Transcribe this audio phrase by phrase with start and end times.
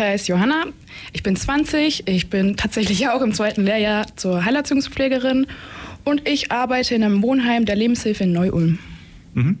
[0.00, 0.64] Ich heiße Johanna,
[1.12, 5.46] ich bin 20, ich bin tatsächlich auch im zweiten Lehrjahr zur Heilerziehungspflegerin
[6.04, 8.78] und ich arbeite in einem Wohnheim der Lebenshilfe in Neu-Ulm.
[9.34, 9.58] Mhm.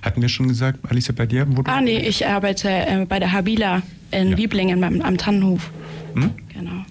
[0.00, 1.46] Hatten wir schon gesagt, Alicia, bei dir?
[1.46, 3.82] Wo ah, nee, ich arbeite äh, bei der Habila
[4.12, 4.38] in ja.
[4.38, 5.70] Wieblingen am, am Tannenhof.
[6.14, 6.30] Mhm.
[6.54, 6.86] Genau.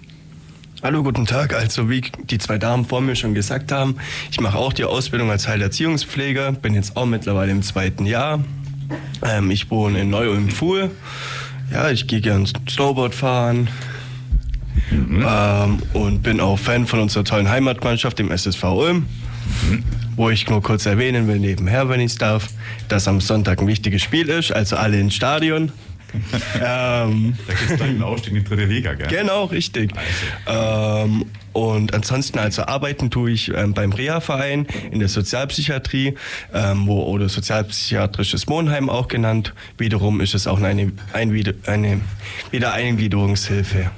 [0.84, 1.54] Hallo, guten Tag.
[1.54, 3.96] Also wie die zwei Damen vor mir schon gesagt haben,
[4.30, 8.44] ich mache auch die Ausbildung als Heilerziehungspfleger, bin jetzt auch mittlerweile im zweiten Jahr.
[9.24, 10.92] Ähm, ich wohne in Neu-Ulm-Fuhl.
[11.72, 13.68] Ja, ich gehe gern Snowboard fahren
[14.90, 15.24] mhm.
[15.26, 19.06] ähm, und bin auch Fan von unserer tollen Heimatmannschaft, dem SSV Ulm.
[19.68, 19.82] Mhm.
[20.14, 22.50] Wo ich nur kurz erwähnen will, nebenher, wenn ich es darf,
[22.88, 25.72] dass am Sonntag ein wichtiges Spiel ist, also alle ins Stadion.
[26.60, 29.08] Ähm, da gibt es dann einen Aufstieg in die dritte Liga, gell?
[29.08, 29.92] Genau, richtig.
[30.46, 31.06] Also.
[31.06, 36.14] Ähm, und ansonsten also arbeiten tue ich ähm, beim Reha-Verein in der Sozialpsychiatrie
[36.52, 39.54] ähm, wo, oder sozialpsychiatrisches Wohnheim auch genannt.
[39.76, 42.00] Wiederum ist es auch eine, eine, eine
[42.50, 43.90] Wiedereingliederungshilfe.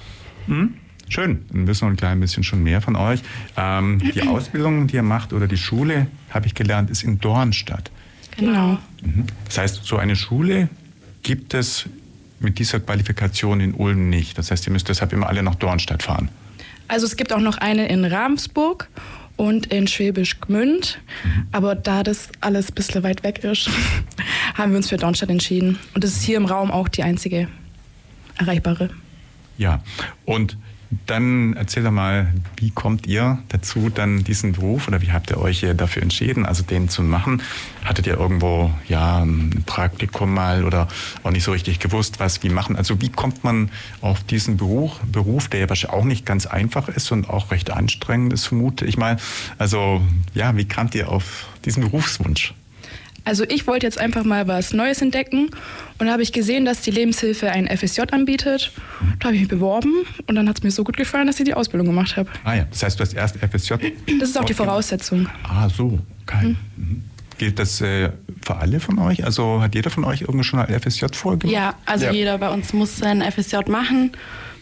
[0.46, 0.74] Mhm.
[1.08, 3.20] Schön, dann wissen wir ein klein bisschen schon mehr von euch.
[3.56, 7.90] Ähm, die Ausbildung, die ihr macht oder die Schule, habe ich gelernt, ist in Dornstadt.
[8.36, 8.78] Genau.
[9.02, 9.26] Mhm.
[9.44, 10.68] Das heißt, so eine Schule
[11.22, 11.86] gibt es
[12.40, 14.38] mit dieser Qualifikation in Ulm nicht.
[14.38, 16.28] Das heißt, ihr müsst deshalb immer alle nach Dornstadt fahren.
[16.88, 18.88] Also es gibt auch noch eine in Ravensburg
[19.36, 21.00] und in Schwäbisch Gmünd.
[21.24, 21.46] Mhm.
[21.52, 23.70] Aber da das alles ein bisschen weit weg ist,
[24.54, 25.78] haben wir uns für Dornstadt entschieden.
[25.94, 27.48] Und das ist hier im Raum auch die einzige
[28.36, 28.90] erreichbare.
[29.56, 29.82] Ja,
[30.24, 30.56] und
[31.06, 35.38] dann erzähl doch mal, wie kommt ihr dazu, dann diesen Beruf oder wie habt ihr
[35.38, 37.42] euch dafür entschieden, also den zu machen?
[37.84, 40.88] Hattet ihr irgendwo ja ein Praktikum mal oder
[41.22, 42.76] auch nicht so richtig gewusst, was wie machen?
[42.76, 46.88] Also wie kommt man auf diesen Beruf, Beruf, der ja wahrscheinlich auch nicht ganz einfach
[46.88, 49.16] ist und auch recht anstrengend ist, vermute ich mal.
[49.58, 50.00] Also
[50.34, 52.54] ja, wie kamt ihr auf diesen Berufswunsch?
[53.24, 55.48] Also ich wollte jetzt einfach mal was Neues entdecken
[55.98, 58.72] und da habe ich gesehen, dass die Lebenshilfe ein FSJ anbietet.
[59.18, 59.92] Da habe ich mich beworben
[60.26, 62.28] und dann hat es mir so gut gefallen, dass ich die Ausbildung gemacht habe.
[62.44, 63.74] Ah ja, das heißt, du hast erst FSJ.
[64.20, 65.28] Das ist auch die Voraussetzung.
[65.42, 66.56] Ah so, geil.
[66.76, 66.84] Mhm.
[66.84, 67.04] Mhm.
[67.38, 68.10] Gilt das äh,
[68.42, 69.24] für alle von euch?
[69.24, 71.52] Also hat jeder von euch irgendwie schon ein FSJ vorgemacht?
[71.52, 72.12] Ja, also ja.
[72.12, 74.12] jeder bei uns muss sein FSJ machen.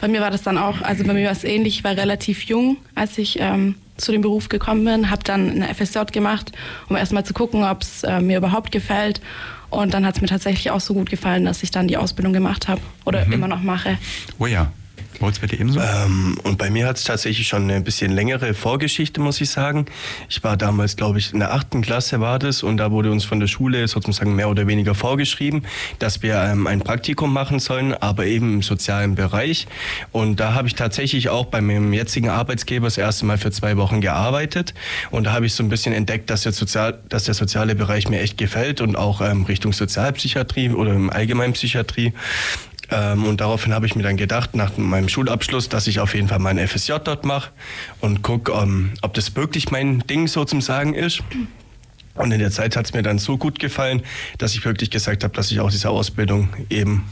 [0.00, 2.44] Bei mir war das dann auch, also bei mir war es ähnlich, ich war relativ
[2.44, 6.52] jung, als ich ähm, zu dem Beruf gekommen bin, habe dann eine FSJ gemacht,
[6.88, 9.20] um erstmal zu gucken, ob es äh, mir überhaupt gefällt.
[9.70, 12.34] Und dann hat es mir tatsächlich auch so gut gefallen, dass ich dann die Ausbildung
[12.34, 13.32] gemacht habe oder mhm.
[13.32, 13.96] immer noch mache.
[14.38, 14.70] Oh ja,
[15.22, 15.80] Wollt bei dir ebenso?
[15.80, 19.86] Ähm, und bei mir hat es tatsächlich schon eine bisschen längere Vorgeschichte, muss ich sagen.
[20.28, 23.24] Ich war damals, glaube ich, in der achten Klasse war das und da wurde uns
[23.24, 25.62] von der Schule sozusagen mehr oder weniger vorgeschrieben,
[26.00, 29.68] dass wir ähm, ein Praktikum machen sollen, aber eben im sozialen Bereich.
[30.10, 33.76] Und da habe ich tatsächlich auch bei meinem jetzigen Arbeitsgeber das erste Mal für zwei
[33.76, 34.74] Wochen gearbeitet
[35.12, 38.08] und da habe ich so ein bisschen entdeckt, dass der, Sozial dass der soziale Bereich
[38.08, 42.12] mir echt gefällt und auch ähm, Richtung Sozialpsychiatrie oder im Allgemeinen Psychiatrie.
[42.92, 46.28] Ähm, und daraufhin habe ich mir dann gedacht, nach meinem Schulabschluss, dass ich auf jeden
[46.28, 47.50] Fall mein FSJ dort mache
[48.00, 51.22] und gucke, ähm, ob das wirklich mein Ding so zum Sagen ist.
[52.14, 54.02] Und in der Zeit hat es mir dann so gut gefallen,
[54.36, 57.04] dass ich wirklich gesagt habe, dass ich auch diese Ausbildung eben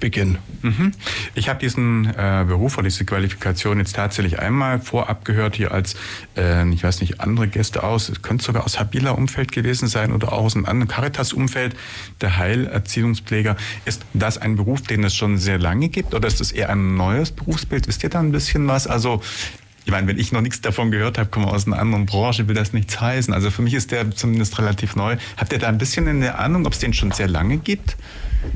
[0.00, 0.38] beginnen.
[0.62, 0.92] Mhm.
[1.34, 5.94] Ich habe diesen äh, Beruf oder diese Qualifikation jetzt tatsächlich einmal vorab gehört, hier als,
[6.36, 10.32] äh, ich weiß nicht, andere Gäste aus, es könnte sogar aus Habila-Umfeld gewesen sein oder
[10.32, 11.74] auch aus einem anderen Caritas-Umfeld,
[12.20, 13.56] der Heilerziehungspfleger.
[13.84, 16.96] Ist das ein Beruf, den es schon sehr lange gibt oder ist das eher ein
[16.96, 17.88] neues Berufsbild?
[17.88, 18.86] Wisst ihr da ein bisschen was?
[18.86, 19.22] Also
[19.84, 22.54] ich meine, wenn ich noch nichts davon gehört habe, komme aus einer anderen Branche, will
[22.54, 23.34] das nichts heißen.
[23.34, 25.16] Also für mich ist der zumindest relativ neu.
[25.36, 27.96] Habt ihr da ein bisschen eine Ahnung, ob es den schon sehr lange gibt?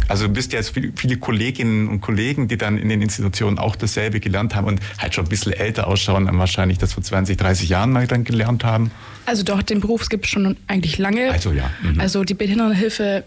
[0.08, 3.76] Also du bist ja jetzt viele Kolleginnen und Kollegen, die dann in den Institutionen auch
[3.76, 7.37] dasselbe gelernt haben und halt schon ein bisschen älter ausschauen, dann wahrscheinlich das vor 20,
[7.37, 8.90] 30 Jahren mal dann gelernt haben.
[9.26, 11.31] Also doch, den Beruf gibt es schon eigentlich lange.
[11.31, 11.70] Also ja.
[11.82, 12.00] Mhm.
[12.00, 13.25] Also die Behindertenhilfe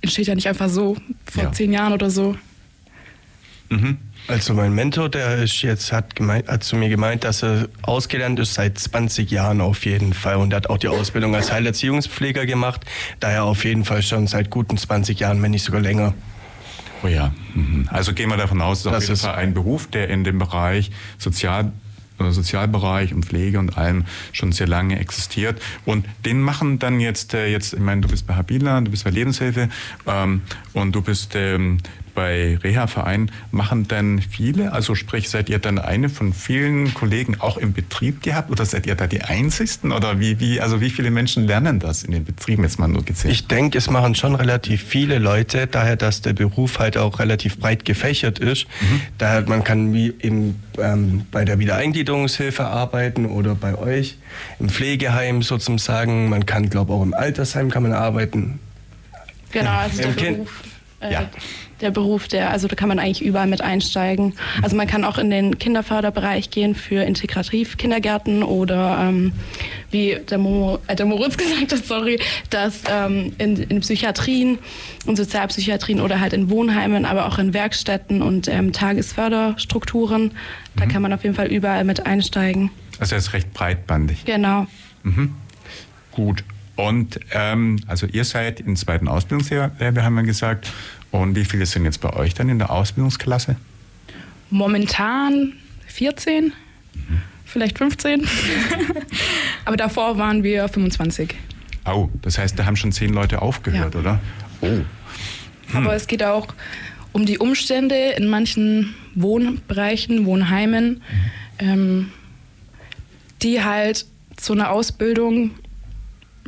[0.00, 1.52] entsteht ja nicht einfach so vor ja.
[1.52, 2.36] zehn Jahren oder so.
[3.70, 3.98] Mhm.
[4.26, 8.38] Also mein Mentor, der ist jetzt hat, gemeint, hat zu mir gemeint, dass er ausgelernt
[8.38, 12.86] ist seit 20 Jahren auf jeden Fall und hat auch die Ausbildung als Heilerziehungspfleger gemacht,
[13.20, 16.14] daher auf jeden Fall schon seit guten 20 Jahren, wenn nicht sogar länger.
[17.02, 17.86] Oh ja, mhm.
[17.90, 20.38] also gehen wir davon aus, es ist auf jeden Fall ein Beruf, der in dem
[20.38, 21.72] Bereich Sozial
[22.16, 25.60] Sozialbereich und Pflege und allem schon sehr lange existiert.
[25.84, 29.02] Und den machen dann jetzt, äh, jetzt ich meine, du bist bei Habila, du bist
[29.02, 29.68] bei Lebenshilfe
[30.06, 30.42] ähm,
[30.74, 31.78] und du bist ähm,
[32.14, 37.56] bei Reha-Vereinen machen dann viele, also sprich, seid ihr dann eine von vielen Kollegen auch
[37.56, 39.92] im Betrieb, die habt, oder seid ihr da die einzigsten?
[39.92, 43.04] Oder wie, wie, also wie viele Menschen lernen das in den Betrieben jetzt mal nur
[43.04, 43.34] gezählt?
[43.34, 47.58] Ich denke, es machen schon relativ viele Leute, daher, dass der Beruf halt auch relativ
[47.58, 48.66] breit gefächert ist.
[48.80, 49.00] Mhm.
[49.18, 54.18] Daher, man kann wie eben ähm, bei der Wiedereingliederungshilfe arbeiten oder bei euch
[54.60, 56.28] im Pflegeheim sozusagen.
[56.28, 58.60] Man kann, glaube ich, auch im Altersheim kann man arbeiten.
[59.50, 60.62] Genau, also der Beruf.
[61.00, 61.30] Äh, ja
[61.84, 64.34] der Beruf, der, also da kann man eigentlich überall mit einsteigen.
[64.62, 69.32] Also man kann auch in den Kinderförderbereich gehen für Integrativ-Kindergärten oder ähm,
[69.90, 72.18] wie der, Mo, äh, der Moritz gesagt hat, sorry,
[72.50, 74.58] dass ähm, in, in Psychiatrien
[75.06, 80.32] und Sozialpsychiatrien oder halt in Wohnheimen, aber auch in Werkstätten und ähm, Tagesförderstrukturen,
[80.76, 80.88] da mhm.
[80.88, 82.70] kann man auf jeden Fall überall mit einsteigen.
[82.98, 84.24] Also er ist recht breitbandig.
[84.24, 84.66] Genau.
[85.02, 85.34] Mhm.
[86.10, 86.44] Gut.
[86.76, 90.72] Und ähm, also ihr seid im zweiten Ausbildungsjahr, haben wir gesagt,
[91.14, 93.54] und wie viele sind jetzt bei euch dann in der Ausbildungsklasse?
[94.50, 95.52] Momentan
[95.86, 96.52] 14, mhm.
[97.44, 98.26] vielleicht 15.
[99.64, 101.36] Aber davor waren wir 25.
[101.86, 104.00] Oh, das heißt, da haben schon zehn Leute aufgehört, ja.
[104.00, 104.20] oder?
[104.60, 104.66] Oh.
[104.66, 104.84] Hm.
[105.72, 106.48] Aber es geht auch
[107.12, 111.00] um die Umstände in manchen Wohnbereichen, Wohnheimen, mhm.
[111.60, 112.12] ähm,
[113.42, 114.06] die halt
[114.36, 115.52] zu einer Ausbildung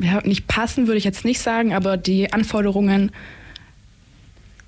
[0.01, 3.11] ja, nicht passen, würde ich jetzt nicht sagen, aber die Anforderungen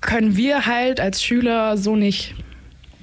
[0.00, 2.34] können wir halt als Schüler so nicht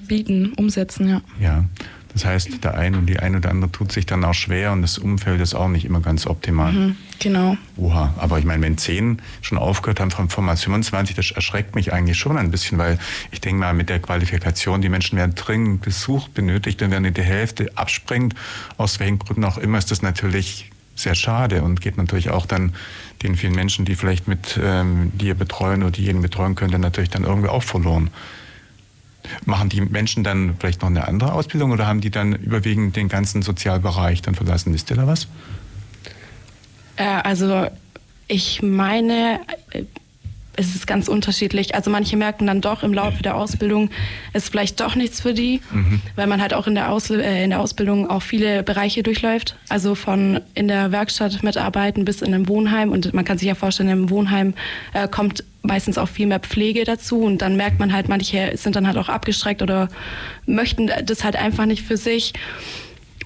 [0.07, 1.21] bieten, umsetzen, ja.
[1.39, 1.65] Ja.
[2.13, 4.81] Das heißt, der eine und die eine oder andere tut sich dann auch schwer und
[4.81, 6.71] das Umfeld ist auch nicht immer ganz optimal.
[6.71, 7.57] Mhm, genau.
[7.75, 11.93] Oha, aber ich meine, wenn zehn schon aufgehört haben von Format 25, das erschreckt mich
[11.93, 12.97] eigentlich schon ein bisschen, weil
[13.29, 17.21] ich denke mal, mit der Qualifikation, die Menschen werden dringend Besuch benötigt und wenn die
[17.21, 18.33] Hälfte abspringt,
[18.77, 22.73] aus welchen Gründen auch immer, ist das natürlich sehr schade und geht natürlich auch dann
[23.23, 27.23] den vielen Menschen, die vielleicht mit ähm, die betreuen oder diejenigen betreuen können, natürlich dann
[27.23, 28.09] irgendwie auch verloren.
[29.45, 33.09] Machen die Menschen dann vielleicht noch eine andere Ausbildung oder haben die dann überwiegend den
[33.09, 34.73] ganzen Sozialbereich dann verlassen?
[34.73, 35.27] Wisst ihr da was?
[36.95, 37.67] Äh, also
[38.27, 39.41] ich meine,
[39.71, 39.83] äh,
[40.57, 41.75] es ist ganz unterschiedlich.
[41.75, 43.89] Also manche merken dann doch im Laufe der Ausbildung,
[44.33, 46.01] es ist vielleicht doch nichts für die, mhm.
[46.15, 49.55] weil man halt auch in der, Aus äh, in der Ausbildung auch viele Bereiche durchläuft.
[49.69, 52.91] Also von in der Werkstatt mitarbeiten bis in einem Wohnheim.
[52.91, 54.55] Und man kann sich ja vorstellen, im Wohnheim
[54.93, 57.21] äh, kommt meistens auch viel mehr Pflege dazu.
[57.21, 59.89] Und dann merkt man halt, manche sind dann halt auch abgestreckt oder
[60.45, 62.33] möchten das halt einfach nicht für sich.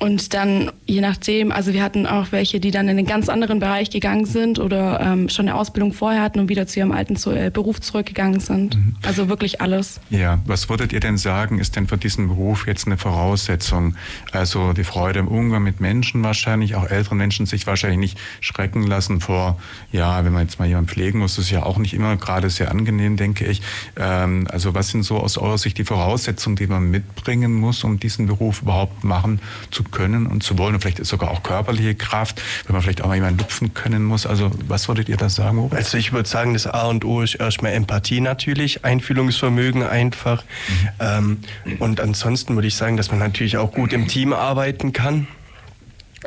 [0.02, 3.60] Und dann, je nachdem, also wir hatten auch welche, die dann in einen ganz anderen
[3.60, 7.18] Bereich gegangen sind oder ähm, schon eine Ausbildung vorher hatten und wieder zu ihrem alten
[7.18, 8.78] zu, äh, Beruf zurückgegangen sind.
[8.78, 8.96] Mhm.
[9.04, 10.02] Also wirklich alles.
[10.10, 13.96] Ja, was würdet ihr denn sagen, ist denn für diesen Beruf jetzt eine Voraussetzung?
[14.32, 18.88] Also die Freude im Umgang mit Menschen wahrscheinlich, auch älteren Menschen sich wahrscheinlich nicht schrecken
[18.88, 19.60] lassen vor,
[19.92, 22.72] ja, wenn man jetzt mal jemanden pflegen muss, ist ja auch nicht immer gerade sehr
[22.72, 23.62] angenehm, denke ich.
[23.98, 28.00] Ähm, also was sind so aus eurer Sicht die Voraussetzungen, die man mitbringen muss, um
[28.00, 29.40] diesen Beruf überhaupt machen
[29.70, 29.91] zu können
[30.28, 30.76] und zu wollen.
[30.76, 34.04] Und vielleicht ist sogar auch körperliche Kraft, wenn man vielleicht auch mal jemanden lupfen können
[34.04, 34.26] muss.
[34.26, 35.74] Also was würdet ihr da sagen, Moritz?
[35.74, 40.44] Also ich würde sagen, das A und O ist erstmal Empathie natürlich, Einfühlungsvermögen einfach.
[40.44, 40.90] Mhm.
[41.00, 45.28] Ähm, und ansonsten würde ich sagen, dass man natürlich auch gut im Team arbeiten kann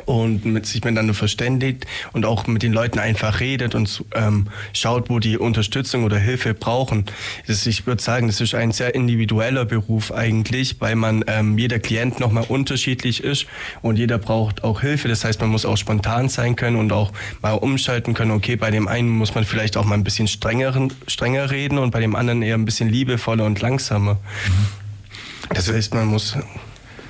[0.05, 5.09] und mit sich miteinander verständigt und auch mit den Leuten einfach redet und ähm, schaut,
[5.09, 7.05] wo die Unterstützung oder Hilfe brauchen.
[7.47, 11.79] Das, ich würde sagen, das ist ein sehr individueller Beruf eigentlich, weil man ähm, jeder
[11.79, 13.45] Klient nochmal unterschiedlich ist
[13.81, 15.07] und jeder braucht auch Hilfe.
[15.07, 18.31] Das heißt, man muss auch spontan sein können und auch mal umschalten können.
[18.31, 21.91] Okay, bei dem einen muss man vielleicht auch mal ein bisschen strenger, strenger reden und
[21.91, 24.19] bei dem anderen eher ein bisschen liebevoller und langsamer.
[25.49, 26.37] Das heißt, man muss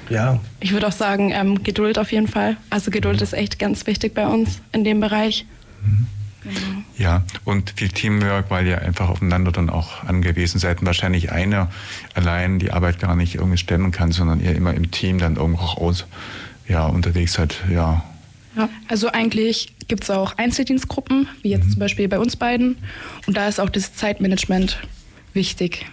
[0.09, 0.39] ja.
[0.59, 2.57] Ich würde auch sagen, ähm, Geduld auf jeden Fall.
[2.69, 5.45] Also Geduld ist echt ganz wichtig bei uns in dem Bereich.
[5.83, 6.07] Mhm.
[6.43, 6.83] Genau.
[6.97, 11.71] Ja, und viel Teamwork, weil ihr einfach aufeinander dann auch angewiesen seid und wahrscheinlich einer
[12.13, 15.63] allein die Arbeit gar nicht irgendwie stemmen kann, sondern ihr immer im Team dann irgendwo
[15.63, 16.05] auch aus,
[16.67, 18.03] ja, unterwegs seid, ja.
[18.55, 21.71] Ja, also eigentlich gibt es auch Einzeldienstgruppen, wie jetzt mhm.
[21.71, 22.77] zum Beispiel bei uns beiden.
[23.27, 24.79] Und da ist auch das Zeitmanagement
[25.33, 25.85] wichtig.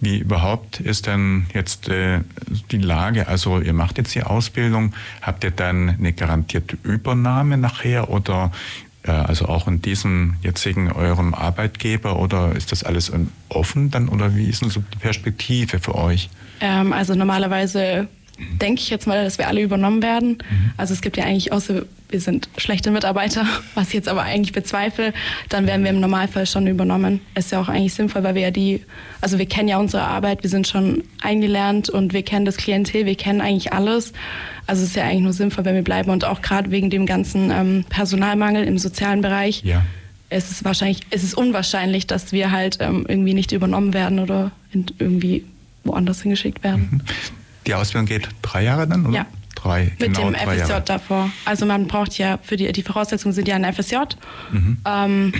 [0.00, 2.20] Wie überhaupt ist denn jetzt äh,
[2.70, 3.28] die Lage?
[3.28, 4.92] Also ihr macht jetzt die Ausbildung,
[5.22, 8.50] habt ihr dann eine garantierte Übernahme nachher oder
[9.04, 13.12] äh, also auch in diesem jetzigen eurem Arbeitgeber oder ist das alles
[13.48, 16.28] offen dann oder wie ist denn so die Perspektive für euch?
[16.60, 18.08] Ähm, also normalerweise
[18.60, 20.38] denke ich jetzt mal, dass wir alle übernommen werden.
[20.38, 20.72] Mhm.
[20.76, 21.82] Also es gibt ja eigentlich außer
[22.14, 23.44] wir sind schlechte Mitarbeiter,
[23.74, 25.12] was ich jetzt aber eigentlich bezweifle,
[25.48, 27.20] dann werden wir im Normalfall schon übernommen.
[27.34, 28.84] Ist ja auch eigentlich sinnvoll, weil wir ja die,
[29.20, 33.04] also wir kennen ja unsere Arbeit, wir sind schon eingelernt und wir kennen das Klientel,
[33.04, 34.12] wir kennen eigentlich alles.
[34.68, 37.04] Also es ist ja eigentlich nur sinnvoll, wenn wir bleiben und auch gerade wegen dem
[37.04, 39.62] ganzen ähm, Personalmangel im sozialen Bereich.
[39.64, 39.82] Ja.
[40.30, 44.52] Es ist wahrscheinlich, es ist unwahrscheinlich, dass wir halt ähm, irgendwie nicht übernommen werden oder
[44.72, 45.44] irgendwie
[45.82, 46.88] woanders hingeschickt werden.
[46.92, 47.00] Mhm.
[47.66, 49.16] Die Ausbildung geht drei Jahre dann, oder?
[49.16, 49.26] Ja.
[49.64, 50.82] Drei, Mit genau dem drei FSJ Jahre.
[50.82, 51.30] davor.
[51.46, 53.96] Also man braucht ja für die, die Voraussetzungen sind ja ein FSJ.
[54.52, 54.78] Mhm.
[54.84, 55.32] Ähm,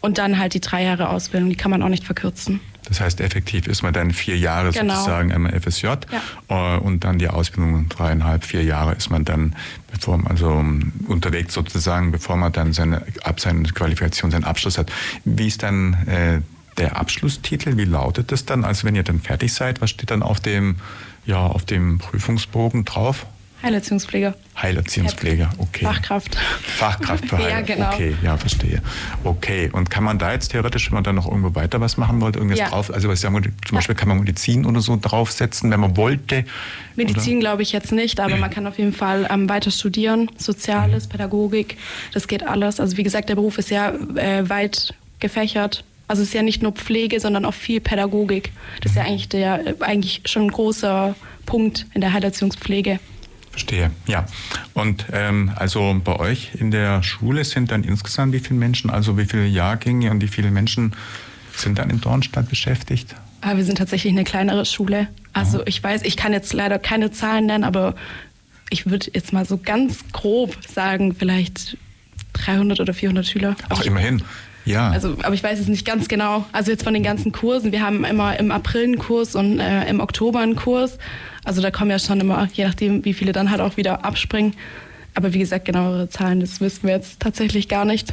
[0.00, 2.60] und dann halt die drei Jahre Ausbildung, die kann man auch nicht verkürzen.
[2.86, 4.92] Das heißt, effektiv ist man dann vier Jahre Genau.
[4.94, 6.74] sozusagen einmal FSJ Ja.
[6.74, 9.54] äh, und dann die Ausbildung dreieinhalb, vier Jahre ist man dann
[9.90, 14.76] bevor man, also um, unterwegs sozusagen, bevor man dann seine, ab seine Qualifikation, seinen Abschluss
[14.76, 14.92] hat.
[15.24, 16.40] Wie ist dann äh,
[16.76, 17.76] der Abschlusstitel?
[17.78, 18.64] Wie lautet das dann?
[18.64, 20.76] Also wenn ihr dann fertig seid, was steht dann auf dem,
[21.24, 23.24] ja, auf dem Prüfungsbogen drauf?
[23.64, 24.34] Heilerziehungspfleger.
[24.60, 25.84] Heilerziehungspfleger, okay.
[25.84, 26.36] Fachkraft.
[26.36, 27.44] Fachkraft für Heil.
[27.50, 27.88] Ja, genau.
[27.92, 28.82] Okay, ja, verstehe.
[29.24, 32.20] Okay, und kann man da jetzt theoretisch, wenn man dann noch irgendwo weiter was machen
[32.20, 32.68] wollte, irgendwas Ja.
[32.68, 36.44] drauf, also was wir, zum Beispiel kann man Medizin oder so draufsetzen, wenn man wollte?
[36.96, 40.30] Medizin glaube ich jetzt nicht, aber man kann auf jeden Fall ähm, weiter studieren.
[40.36, 41.76] Soziales, Pädagogik,
[42.12, 42.80] das geht alles.
[42.80, 45.84] Also wie gesagt, der Beruf ist ja äh, weit gefächert.
[46.06, 48.52] Also es ist ja nicht nur Pflege, sondern auch viel Pädagogik.
[48.82, 51.14] Das ist ja eigentlich der äh, eigentlich schon ein großer
[51.46, 53.00] Punkt in der Heilerziehungspflege.
[53.54, 54.26] Verstehe, ja.
[54.72, 59.16] Und ähm, also bei euch in der Schule sind dann insgesamt wie viele Menschen, also
[59.16, 60.96] wie viele Jahrgänge und wie viele Menschen
[61.54, 63.14] sind dann in Dornstadt beschäftigt?
[63.42, 65.06] Aber wir sind tatsächlich eine kleinere Schule.
[65.34, 67.94] Also ich weiß, ich kann jetzt leider keine Zahlen nennen, aber
[68.70, 71.76] ich würde jetzt mal so ganz grob sagen, vielleicht
[72.32, 73.54] 300 oder 400 Schüler.
[73.68, 74.20] Ach, immerhin.
[74.64, 74.90] Ja.
[74.90, 76.44] Also, aber ich weiß es nicht ganz genau.
[76.52, 77.72] Also jetzt von den ganzen Kursen.
[77.72, 80.98] Wir haben immer im April einen Kurs und äh, im Oktober einen Kurs.
[81.44, 84.54] Also da kommen ja schon immer, je nachdem, wie viele dann halt auch wieder abspringen.
[85.14, 88.12] Aber wie gesagt, genauere Zahlen, das wissen wir jetzt tatsächlich gar nicht.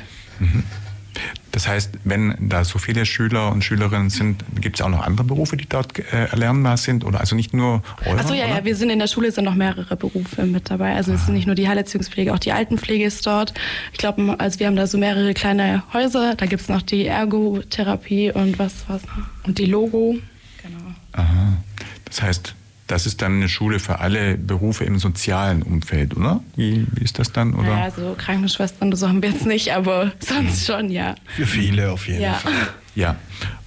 [1.51, 5.25] Das heißt, wenn da so viele Schüler und Schülerinnen sind, gibt es auch noch andere
[5.25, 7.03] Berufe, die dort äh, erlernbar sind?
[7.03, 8.19] Oder also nicht nur eure?
[8.19, 8.55] Achso, ja, oder?
[8.55, 10.95] ja, wir sind in der Schule, sind noch mehrere Berufe mit dabei.
[10.95, 13.53] Also es ist nicht nur die Heilerziehungspflege, auch die Altenpflege ist dort.
[13.91, 16.35] Ich glaube, also wir haben da so mehrere kleine Häuser.
[16.35, 19.47] Da gibt es noch die Ergotherapie und was, was noch.
[19.47, 20.15] Und die Logo.
[20.63, 20.93] Genau.
[21.13, 21.57] Aha.
[22.05, 22.55] Das heißt,
[22.91, 26.41] das ist dann eine Schule für alle Berufe im sozialen Umfeld, oder?
[26.55, 27.53] Wie, wie ist das dann?
[27.53, 27.69] Oder?
[27.69, 31.15] Naja, also Krankenschwestern so haben wir jetzt nicht, aber sonst schon, ja.
[31.35, 32.33] Für viele auf jeden Ja.
[32.33, 32.51] Fall.
[32.95, 33.15] Ja.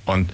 [0.04, 0.30] Und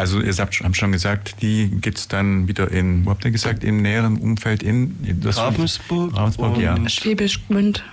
[0.00, 3.24] also ihr habt schon, habt schon gesagt, die gibt es dann wieder in, wo habt
[3.24, 6.76] ihr gesagt, im näheren Umfeld in, das Ravensburg Ravensburg, ja.
[6.88, 7.84] Schwäbisch Gmünd.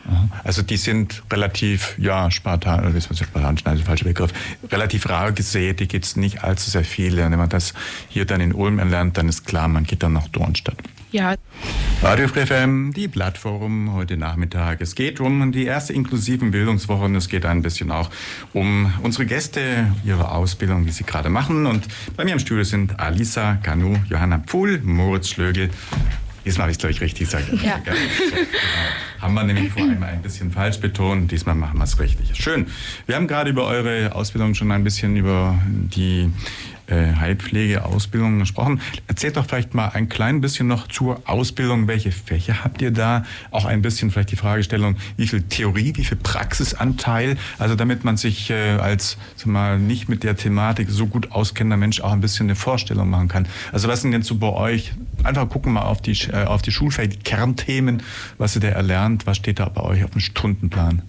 [0.44, 4.06] Also die sind relativ, ja, spartan, oder wie ist spartanisch, nein, das ist der falsche
[4.06, 4.34] Begriff,
[4.72, 7.26] relativ rar gesät, die gibt es nicht allzu sehr viele.
[7.26, 7.74] Und wenn man das
[8.08, 10.78] hier dann in Ulm erlernt, dann ist klar, man geht dann nach Dornstadt.
[11.12, 11.36] Ja,
[12.02, 14.82] Radio FM, die Plattform heute Nachmittag.
[14.82, 18.10] Es geht um die erste inklusiven Bildungswoche und es geht ein bisschen auch
[18.52, 21.66] um unsere Gäste, ihre Ausbildung, die sie gerade machen.
[21.66, 21.88] Und
[22.18, 25.70] bei mir im Studio sind Alisa Kanu, Johanna Pfuhl, Moritz Schlögel.
[26.44, 27.54] Diesmal habe ich es, glaube ich, richtig gesagt.
[27.64, 27.78] Ja.
[27.78, 27.98] So, genau.
[29.22, 31.32] Haben wir nämlich vor einmal ein bisschen falsch betont.
[31.32, 32.36] Diesmal machen wir es richtig.
[32.36, 32.68] Schön.
[33.06, 36.30] Wir haben gerade über eure Ausbildung schon ein bisschen über die
[36.88, 38.82] äh, Heilpflege-Ausbildung gesprochen.
[39.08, 41.88] Erzählt doch vielleicht mal ein klein bisschen noch zur Ausbildung.
[41.88, 43.24] Welche Fächer habt ihr da?
[43.52, 47.38] Auch ein bisschen vielleicht die Fragestellung, wie viel Theorie, wie viel Praxisanteil?
[47.60, 51.78] Also damit man sich äh, als sag mal, nicht mit der Thematik so gut auskennender
[51.78, 53.48] Mensch auch ein bisschen eine Vorstellung machen kann.
[53.72, 54.94] Also was sind denn so bei euch?
[55.24, 58.04] Einfach gucken mal auf die, äh, auf die Schulfächer, die Kernthemen,
[58.38, 59.28] was ihr da erlernt.
[59.28, 61.02] Was steht da bei euch auf dem Stundenplan?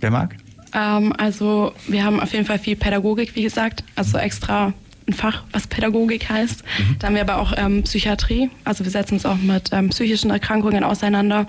[0.00, 0.36] Wer mag?
[0.74, 4.74] Ähm, also wir haben auf jeden Fall viel Pädagogik, wie gesagt, also extra
[5.06, 6.64] ein Fach, was Pädagogik heißt.
[6.98, 10.30] Da haben wir aber auch ähm, Psychiatrie, also wir setzen uns auch mit ähm, psychischen
[10.30, 11.46] Erkrankungen auseinander,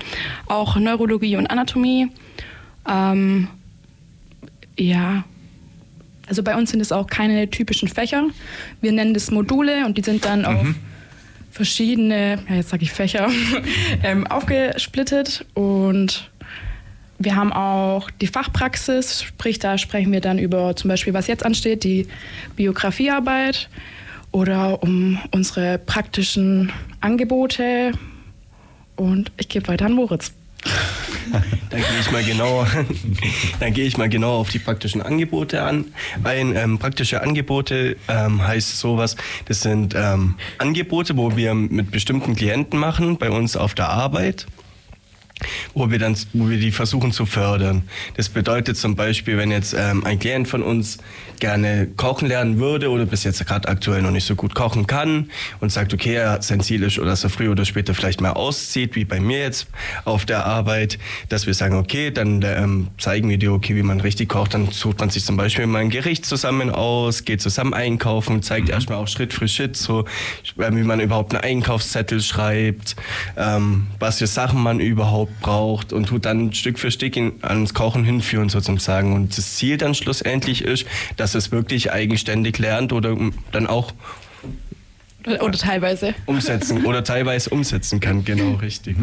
[0.47, 2.09] auch Neurologie und Anatomie.
[2.87, 3.47] Ähm,
[4.77, 5.23] ja,
[6.27, 8.27] also bei uns sind es auch keine typischen Fächer.
[8.81, 10.67] Wir nennen das Module und die sind dann auf
[11.51, 13.29] verschiedene, ja jetzt sage ich Fächer,
[14.03, 15.45] ähm, aufgesplittet.
[15.53, 16.29] Und
[17.17, 21.45] wir haben auch die Fachpraxis, sprich da sprechen wir dann über zum Beispiel, was jetzt
[21.45, 22.07] ansteht, die
[22.55, 23.69] Biografiearbeit
[24.31, 27.93] oder um unsere praktischen Angebote
[28.95, 30.33] und ich gebe weiter an Moritz.
[31.69, 32.65] Dann gehe ich mal genau,
[33.75, 35.85] ich mal genau auf die praktischen Angebote an.
[36.23, 39.15] Ein ähm, praktische Angebote ähm, heißt sowas.
[39.47, 44.47] Das sind ähm, Angebote, wo wir mit bestimmten Klienten machen bei uns auf der Arbeit.
[45.73, 47.83] Wo wir dann, wo wir die versuchen zu fördern.
[48.17, 50.97] Das bedeutet zum Beispiel, wenn jetzt ähm, ein Klient von uns
[51.39, 55.29] gerne kochen lernen würde oder bis jetzt gerade aktuell noch nicht so gut kochen kann
[55.59, 58.31] und sagt, okay, er, sein Ziel ist, oder dass er früher oder später vielleicht mal
[58.31, 59.67] auszieht, wie bei mir jetzt
[60.05, 60.97] auf der Arbeit,
[61.29, 64.71] dass wir sagen, okay, dann ähm, zeigen wir dir, okay, wie man richtig kocht, dann
[64.71, 68.73] sucht man sich zum Beispiel mal ein Gericht zusammen aus, geht zusammen einkaufen, zeigt mhm.
[68.73, 70.05] erstmal auch Schritt für Schritt so,
[70.55, 72.95] wie man überhaupt einen Einkaufszettel schreibt,
[73.37, 77.73] ähm, was für Sachen man überhaupt braucht und tut dann Stück für Stück in, ans
[77.73, 79.13] Kochen hinführen sozusagen.
[79.13, 80.85] Und das Ziel dann schlussendlich ist,
[81.17, 83.17] dass es wirklich eigenständig lernt oder
[83.51, 83.93] dann auch
[85.25, 88.95] oder teilweise umsetzen oder teilweise umsetzen kann, genau richtig.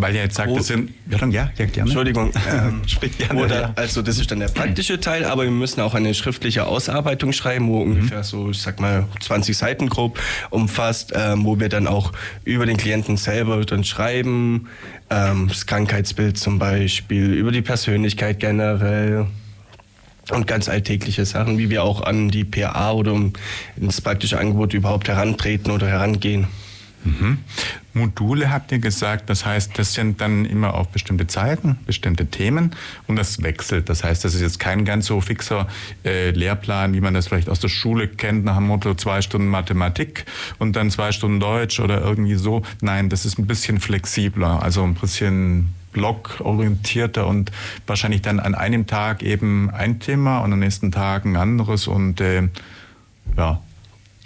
[0.00, 0.90] Weil ihr jetzt sagt, das sind.
[1.10, 1.88] Ja, dann, ja, ja gerne.
[1.88, 2.32] Entschuldigung.
[2.48, 2.82] Ähm,
[3.18, 3.72] gerne, oder, ja.
[3.76, 7.68] Also, das ist dann der praktische Teil, aber wir müssen auch eine schriftliche Ausarbeitung schreiben,
[7.68, 7.92] wo mhm.
[7.92, 10.18] ungefähr so, ich sag mal, 20 Seiten grob
[10.50, 12.12] umfasst, ähm, wo wir dann auch
[12.44, 14.68] über den Klienten selber dann schreiben,
[15.10, 19.26] ähm, das Krankheitsbild zum Beispiel, über die Persönlichkeit generell
[20.30, 23.18] und ganz alltägliche Sachen, wie wir auch an die PA oder
[23.76, 26.46] ins praktische Angebot überhaupt herantreten oder herangehen.
[27.04, 27.38] Mhm.
[27.94, 32.74] Module habt ihr gesagt, das heißt, das sind dann immer auf bestimmte Zeiten, bestimmte Themen
[33.06, 33.88] und das wechselt.
[33.88, 35.66] Das heißt, das ist jetzt kein ganz so fixer
[36.04, 39.48] äh, Lehrplan, wie man das vielleicht aus der Schule kennt, nach dem Motto zwei Stunden
[39.48, 40.24] Mathematik
[40.58, 42.62] und dann zwei Stunden Deutsch oder irgendwie so.
[42.80, 47.50] Nein, das ist ein bisschen flexibler, also ein bisschen blockorientierter und
[47.86, 52.20] wahrscheinlich dann an einem Tag eben ein Thema und am nächsten Tag ein anderes und
[52.20, 52.48] äh,
[53.36, 53.60] ja,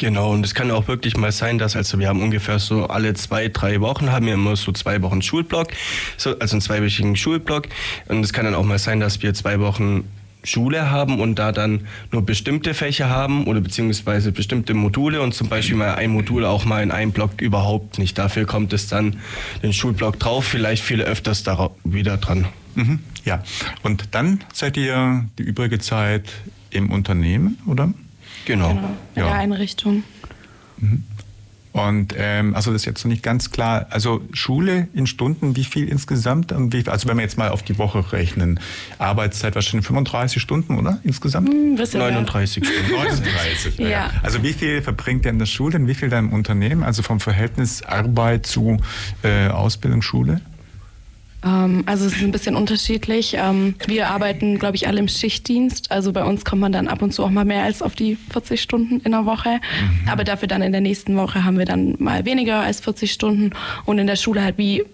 [0.03, 3.15] Genau, und es kann auch wirklich mal sein, dass also wir haben ungefähr so alle
[3.15, 5.69] zwei, drei Wochen haben wir immer so zwei Wochen Schulblock,
[6.17, 7.69] so, also einen zweiwöchigen Schulblock.
[8.09, 10.03] Und es kann dann auch mal sein, dass wir zwei Wochen
[10.43, 15.49] Schule haben und da dann nur bestimmte Fächer haben oder beziehungsweise bestimmte Module und zum
[15.49, 18.19] Beispiel mal ein Modul auch mal in einem Block überhaupt nicht.
[18.19, 19.21] Dafür kommt es dann
[19.63, 21.45] den Schulblock drauf, vielleicht viel öfters
[21.85, 22.49] wieder dran.
[22.75, 23.45] Mhm, ja,
[23.85, 26.25] und dann seid ihr die übrige Zeit
[26.71, 27.95] im Unternehmen, oder?
[28.45, 28.69] Genau.
[28.69, 29.25] genau in ja.
[29.27, 30.05] der Einrichtung.
[30.79, 31.05] Mhm.
[31.73, 33.87] Und ähm, also das ist jetzt noch nicht ganz klar.
[33.89, 36.55] Also Schule in Stunden, wie viel insgesamt?
[36.55, 38.61] Wie, also wenn wir jetzt mal auf die Woche rechnen,
[38.99, 41.49] Arbeitszeit wahrscheinlich 35 Stunden, oder insgesamt?
[41.49, 42.93] Hm, 39 Stunden.
[42.97, 43.79] 39.
[43.79, 43.89] ja.
[43.89, 44.11] ja.
[44.23, 46.83] Also wie viel verbringt ihr in der Schule und wie viel dann im Unternehmen?
[46.83, 48.77] Also vom Verhältnis Arbeit zu
[49.23, 50.43] äh, Ausbildung, Schule?
[51.45, 53.35] Ähm, also es ist ein bisschen unterschiedlich.
[53.39, 55.91] Ähm, wir arbeiten, glaube ich, alle im Schichtdienst.
[55.91, 58.17] Also bei uns kommt man dann ab und zu auch mal mehr als auf die
[58.31, 59.51] 40 Stunden in der Woche.
[59.51, 60.09] Mhm.
[60.09, 63.51] Aber dafür dann in der nächsten Woche haben wir dann mal weniger als 40 Stunden.
[63.85, 64.85] Und in der Schule halt wie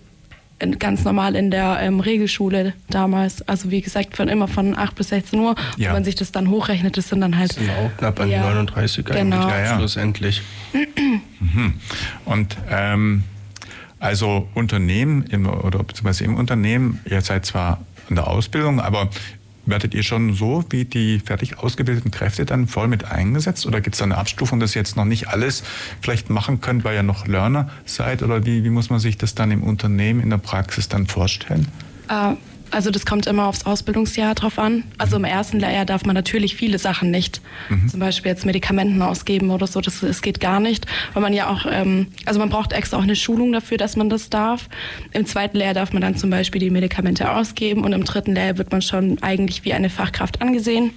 [0.78, 3.46] ganz normal in der ähm, Regelschule damals.
[3.48, 5.54] Also wie gesagt, von immer von 8 bis 16 Uhr.
[5.76, 5.88] Ja.
[5.88, 7.50] Wenn man sich das dann hochrechnet, das sind dann halt...
[7.50, 9.48] Das sind auch knapp an die 39 genau.
[9.48, 9.76] ja, ja.
[9.76, 10.42] schlussendlich.
[11.40, 11.74] mhm.
[12.24, 13.22] Und ähm,
[14.00, 19.10] also Unternehmen im, oder beziehungsweise im Unternehmen, ihr seid zwar in der Ausbildung, aber
[19.66, 23.94] werdet ihr schon so wie die fertig ausgebildeten Kräfte dann voll mit eingesetzt oder gibt
[23.94, 25.62] es da eine Abstufung, dass ihr jetzt noch nicht alles
[26.00, 29.34] vielleicht machen könnt, weil ihr noch Learner seid oder wie, wie muss man sich das
[29.34, 31.68] dann im Unternehmen in der Praxis dann vorstellen?
[32.08, 32.34] Äh,
[32.70, 34.84] also das kommt immer aufs Ausbildungsjahr drauf an.
[34.98, 37.40] Also im ersten Lehrjahr darf man natürlich viele Sachen nicht.
[37.68, 37.88] Mhm.
[37.88, 40.86] Zum Beispiel jetzt Medikamenten ausgeben oder so, das, das geht gar nicht.
[41.12, 44.10] Weil man ja auch, ähm, also man braucht extra auch eine Schulung dafür, dass man
[44.10, 44.68] das darf.
[45.12, 48.58] Im zweiten Lehrjahr darf man dann zum Beispiel die Medikamente ausgeben und im dritten Lehrjahr
[48.58, 50.92] wird man schon eigentlich wie eine Fachkraft angesehen.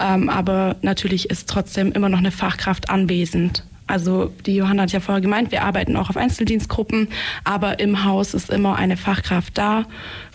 [0.00, 3.64] Ähm, aber natürlich ist trotzdem immer noch eine Fachkraft anwesend.
[3.86, 7.08] Also die Johanna hat ja vorher gemeint, wir arbeiten auch auf Einzeldienstgruppen,
[7.44, 9.84] aber im Haus ist immer eine Fachkraft da,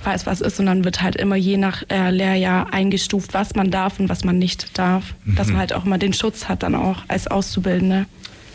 [0.01, 3.71] falls was ist und dann wird halt immer je nach äh, Lehrjahr eingestuft, was man
[3.71, 5.35] darf und was man nicht darf, mhm.
[5.35, 8.05] dass man halt auch immer den Schutz hat dann auch als Auszubildende.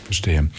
[0.05, 0.49] Verstehe.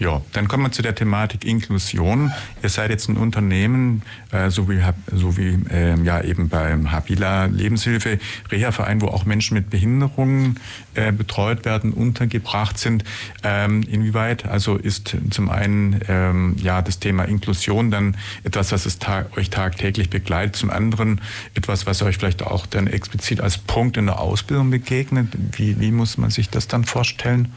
[0.00, 2.32] Ja, dann kommen wir zu der Thematik Inklusion.
[2.64, 4.02] Ihr seid jetzt ein Unternehmen,
[4.32, 4.80] äh, so wie,
[5.12, 8.18] so wie äh, ja eben beim Habila Lebenshilfe,
[8.50, 10.58] Reha-Verein, wo auch Menschen mit Behinderungen
[10.94, 13.04] äh, betreut werden, untergebracht sind.
[13.44, 18.98] Ähm, inwieweit also ist zum einen ähm, ja das Thema Inklusion dann etwas, was es
[18.98, 21.20] ta euch tagtäglich begleitet, zum anderen
[21.54, 25.28] etwas, was euch vielleicht auch dann explizit als Punkt in der Ausbildung begegnet?
[25.52, 27.52] Wie, wie muss man sich das dann vorstellen?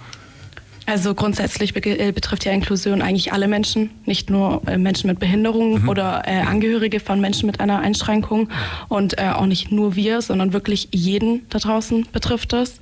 [0.88, 5.82] Also grundsätzlich äh, betrifft ja Inklusion eigentlich alle Menschen, nicht nur äh, Menschen mit Behinderung
[5.82, 5.90] mhm.
[5.90, 8.48] oder äh, Angehörige von Menschen mit einer Einschränkung
[8.88, 12.80] und äh, auch nicht nur wir, sondern wirklich jeden da draußen betrifft es.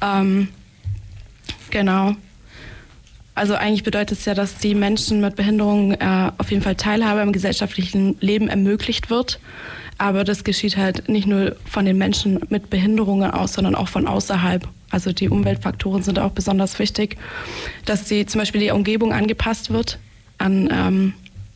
[0.00, 0.46] Ähm,
[1.70, 2.14] genau.
[3.34, 7.20] Also eigentlich bedeutet es ja, dass die Menschen mit Behinderung äh, auf jeden Fall Teilhabe
[7.20, 9.40] am gesellschaftlichen Leben ermöglicht wird.
[9.98, 14.06] Aber das geschieht halt nicht nur von den Menschen mit Behinderungen aus, sondern auch von
[14.06, 14.68] außerhalb.
[14.94, 17.16] Also die Umweltfaktoren sind auch besonders wichtig,
[17.84, 19.98] dass die, zum Beispiel die Umgebung angepasst wird
[20.38, 21.14] an, ähm,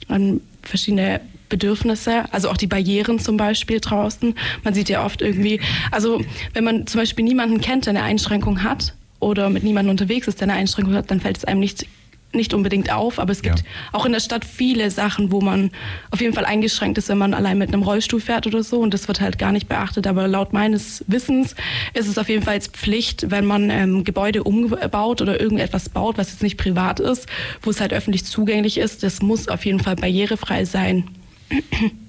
[0.08, 4.34] an verschiedene Bedürfnisse, also auch die Barrieren zum Beispiel draußen.
[4.64, 5.60] Man sieht ja oft irgendwie,
[5.92, 6.20] also
[6.52, 10.40] wenn man zum Beispiel niemanden kennt, der eine Einschränkung hat oder mit niemandem unterwegs ist,
[10.40, 11.86] der eine Einschränkung hat, dann fällt es einem nicht
[12.32, 13.64] nicht unbedingt auf, aber es gibt ja.
[13.92, 15.70] auch in der Stadt viele Sachen, wo man
[16.10, 18.80] auf jeden Fall eingeschränkt ist, wenn man allein mit einem Rollstuhl fährt oder so.
[18.80, 20.06] Und das wird halt gar nicht beachtet.
[20.06, 21.54] Aber laut meines Wissens
[21.94, 26.30] ist es auf jeden Fall Pflicht, wenn man ähm, Gebäude umbaut oder irgendetwas baut, was
[26.30, 27.26] jetzt nicht privat ist,
[27.62, 29.02] wo es halt öffentlich zugänglich ist.
[29.02, 31.04] Das muss auf jeden Fall barrierefrei sein.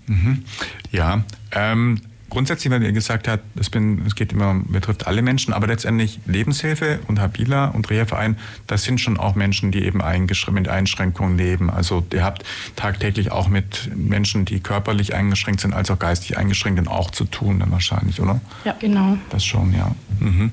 [0.07, 0.43] Mhm.
[0.91, 5.53] Ja, ähm, grundsätzlich, wenn ihr gesagt habt, es, bin, es geht immer, betrifft alle Menschen,
[5.53, 8.37] aber letztendlich Lebenshilfe und Habila und Reha-Verein,
[8.67, 10.01] das sind schon auch Menschen, die eben
[10.51, 11.69] mit Einschränkungen leben.
[11.69, 12.43] Also ihr habt
[12.75, 17.25] tagtäglich auch mit Menschen, die körperlich eingeschränkt sind, als auch geistig eingeschränkt sind, auch zu
[17.25, 18.39] tun dann wahrscheinlich, oder?
[18.63, 19.17] Ja, genau.
[19.29, 19.95] Das schon, ja.
[20.19, 20.51] Mhm.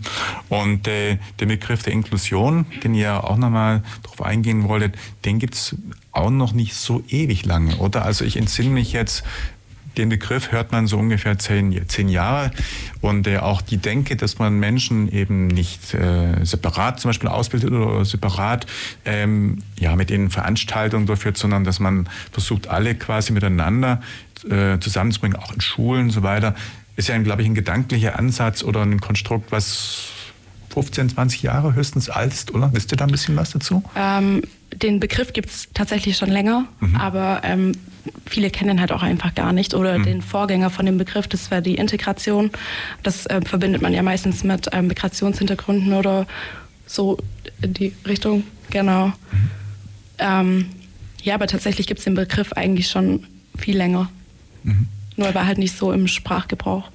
[0.48, 5.54] Und äh, der Begriff der Inklusion, den ihr auch nochmal darauf eingehen wolltet, den gibt
[5.54, 5.76] es
[6.12, 8.04] auch noch nicht so ewig lange, oder?
[8.04, 9.22] Also ich entsinne mich jetzt,
[9.96, 12.50] den Begriff hört man so ungefähr zehn, zehn Jahre.
[13.00, 17.70] Und äh, auch die Denke, dass man Menschen eben nicht äh, separat zum Beispiel ausbildet
[17.70, 18.66] oder separat
[19.04, 24.00] ähm, ja, mit ihnen Veranstaltungen durchführt, sondern dass man versucht, alle quasi miteinander
[24.48, 26.54] äh, zusammenzubringen, auch in Schulen und so weiter,
[26.96, 30.08] ist ja, glaube ich, ein gedanklicher Ansatz oder ein Konstrukt, was
[30.70, 32.70] 15, 20 Jahre höchstens alt ist, oder?
[32.74, 33.82] Wisst ihr da ein bisschen was dazu?
[33.94, 34.42] Ähm,
[34.82, 36.96] den Begriff gibt es tatsächlich schon länger, mhm.
[36.96, 37.72] aber ähm,
[38.26, 39.74] viele kennen halt auch einfach gar nicht.
[39.74, 40.04] Oder mhm.
[40.04, 42.50] den Vorgänger von dem Begriff, das wäre die Integration.
[43.02, 46.26] Das äh, verbindet man ja meistens mit ähm, Migrationshintergründen oder
[46.86, 47.18] so
[47.62, 49.06] in die Richtung, genau.
[49.06, 49.14] Mhm.
[50.18, 50.66] Ähm,
[51.22, 53.26] ja, aber tatsächlich gibt es den Begriff eigentlich schon
[53.58, 54.10] viel länger.
[54.62, 54.86] Mhm.
[55.16, 56.90] Nur war halt nicht so im Sprachgebrauch.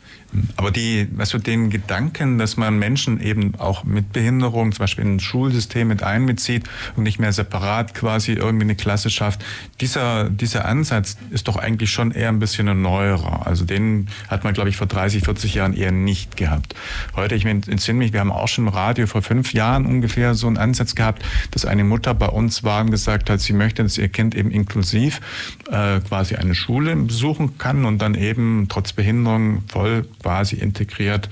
[0.55, 5.05] Aber die, weißt du, den Gedanken, dass man Menschen eben auch mit Behinderung, zum Beispiel
[5.05, 6.63] in ein Schulsystem mit einbezieht
[6.95, 9.43] und nicht mehr separat quasi irgendwie eine Klasse schafft,
[9.81, 13.45] dieser, dieser Ansatz ist doch eigentlich schon eher ein bisschen ein neuerer.
[13.45, 16.75] Also den hat man, glaube ich, vor 30, 40 Jahren eher nicht gehabt.
[17.15, 20.47] Heute, ich entsinne mich, wir haben auch schon im Radio vor fünf Jahren ungefähr so
[20.47, 23.97] einen Ansatz gehabt, dass eine Mutter bei uns war und gesagt hat, sie möchte, dass
[23.97, 25.19] ihr Kind eben inklusiv
[25.69, 31.29] äh, quasi eine Schule besuchen kann und dann eben trotz Behinderung voll quasi integriert,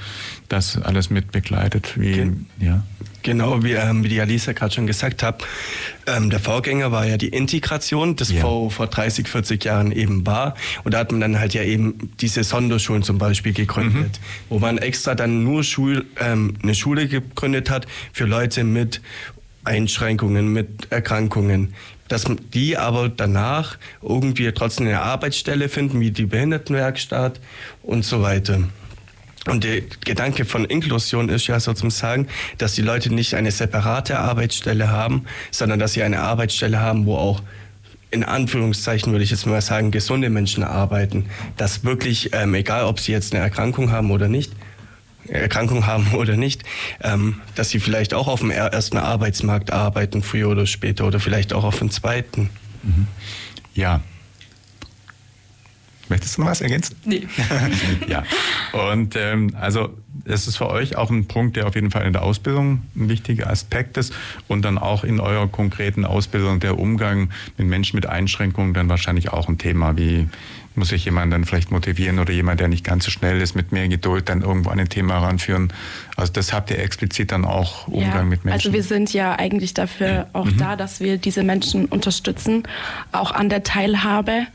[0.48, 2.00] das alles mit begleitet.
[2.00, 2.84] Wie, Gen ja.
[3.22, 5.44] Genau, wie, ähm, wie die Alisa gerade schon gesagt hat,
[6.08, 8.40] ähm, der Vorgänger war ja die Integration, das ja.
[8.40, 10.56] vor, vor 30, 40 Jahren eben war.
[10.84, 14.46] Und da hat man dann halt ja eben diese Sonderschulen zum Beispiel gegründet, mhm.
[14.48, 19.02] wo man extra dann nur Schul, ähm, eine Schule gegründet hat für Leute mit
[19.66, 21.74] Einschränkungen, mit Erkrankungen
[22.10, 27.40] dass die aber danach irgendwie trotzdem eine Arbeitsstelle finden, wie die Behindertenwerkstatt
[27.82, 28.64] und so weiter.
[29.48, 34.90] Und der Gedanke von Inklusion ist ja sozusagen, dass die Leute nicht eine separate Arbeitsstelle
[34.90, 37.42] haben, sondern dass sie eine Arbeitsstelle haben, wo auch
[38.12, 41.28] in Anführungszeichen würde ich jetzt mal sagen, gesunde Menschen arbeiten.
[41.58, 44.52] Dass wirklich, ähm, egal ob sie jetzt eine Erkrankung haben oder nicht,
[45.30, 46.64] Erkrankung haben oder nicht,
[47.02, 51.54] ähm, dass sie vielleicht auch auf dem ersten Arbeitsmarkt arbeiten, früher oder später, oder vielleicht
[51.54, 52.50] auch auf dem zweiten.
[52.84, 53.08] Mhm.
[53.74, 54.02] Ja,
[56.10, 56.96] Möchtest du noch was ergänzen?
[57.06, 57.28] Nee.
[58.08, 58.24] ja.
[58.74, 62.14] Und ähm, also es ist für euch auch ein Punkt, der auf jeden Fall in
[62.14, 64.14] der Ausbildung ein wichtiger Aspekt ist
[64.48, 69.30] und dann auch in eurer konkreten Ausbildung der Umgang mit Menschen mit Einschränkungen dann wahrscheinlich
[69.30, 69.98] auch ein Thema.
[69.98, 70.28] Wie
[70.76, 73.72] muss ich jemanden dann vielleicht motivieren oder jemand, der nicht ganz so schnell ist, mit
[73.72, 75.74] mehr Geduld dann irgendwo an ein Thema ranführen?
[76.16, 78.70] Also das habt ihr explizit dann auch Umgang ja, mit Menschen.
[78.70, 80.58] Also wir sind ja eigentlich dafür auch mhm.
[80.58, 82.64] da, dass wir diese Menschen unterstützen,
[83.12, 84.48] auch an der Teilhabe.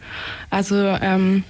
[0.50, 1.44] Also ähm,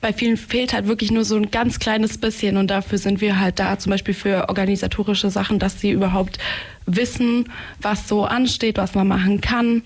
[0.00, 3.40] bei vielen fehlt halt wirklich nur so ein ganz kleines bisschen und dafür sind wir
[3.40, 6.38] halt da, zum Beispiel für organisatorische Sachen, dass sie überhaupt
[6.84, 9.82] wissen, was so ansteht, was man machen kann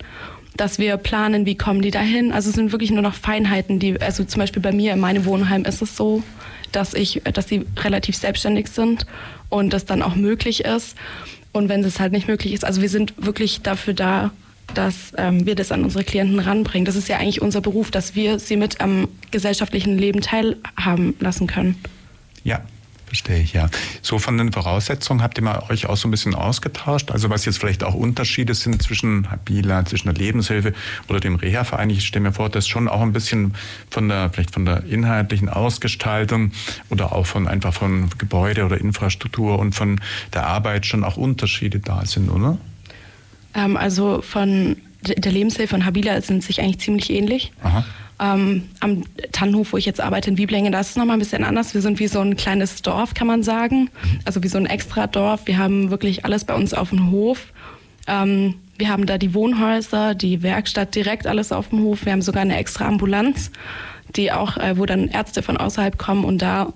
[0.59, 2.33] dass wir planen, wie kommen die dahin.
[2.33, 5.25] Also es sind wirklich nur noch Feinheiten, die, also zum Beispiel bei mir in meinem
[5.25, 6.21] Wohnheim ist es so,
[6.71, 9.05] dass ich, dass sie relativ selbstständig sind
[9.47, 10.97] und das dann auch möglich ist.
[11.53, 14.31] Und wenn es halt nicht möglich ist, also wir sind wirklich dafür da,
[14.73, 16.85] dass ähm, wir das an unsere Klienten ranbringen.
[16.85, 21.47] Das ist ja eigentlich unser Beruf, dass wir sie mit am gesellschaftlichen Leben teilhaben lassen
[21.47, 21.75] können.
[22.43, 22.61] Ja,
[23.09, 23.71] Verstehe ich, ja.
[24.03, 27.09] So von den Voraussetzungen habt ihr mal euch auch so ein bisschen ausgetauscht?
[27.09, 30.73] Also was jetzt vielleicht auch Unterschiede sind zwischen Habila, zwischen der Lebenshilfe
[31.07, 31.89] oder dem Reha-Verein.
[31.89, 33.55] Ich stelle mir vor, dass schon auch ein bisschen
[33.89, 36.51] von der, vielleicht von der inhaltlichen Ausgestaltung
[36.91, 39.99] oder auch von einfach von Gebäude oder Infrastruktur und von
[40.35, 42.59] der Arbeit schon auch Unterschiede da sind, oder?
[43.55, 47.51] Ähm, also von der Lebenshilfe und Habila sind sich eigentlich ziemlich ähnlich.
[48.21, 51.45] Ähm, am Tannenhof, wo ich jetzt arbeite in Wieblingen, da ist es nochmal ein bisschen
[51.45, 51.73] anders.
[51.73, 53.89] Wir sind wie so ein kleines Dorf, kann man sagen.
[54.25, 55.41] Also wie so ein extra Dorf.
[55.45, 57.53] Wir haben wirklich alles bei uns auf dem Hof.
[58.07, 62.05] Ähm, wir haben da die Wohnhäuser, die Werkstatt, direkt alles auf dem Hof.
[62.05, 63.51] Wir haben sogar eine extra Ambulanz,
[64.15, 66.73] die auch, äh, wo dann Ärzte von außerhalb kommen und da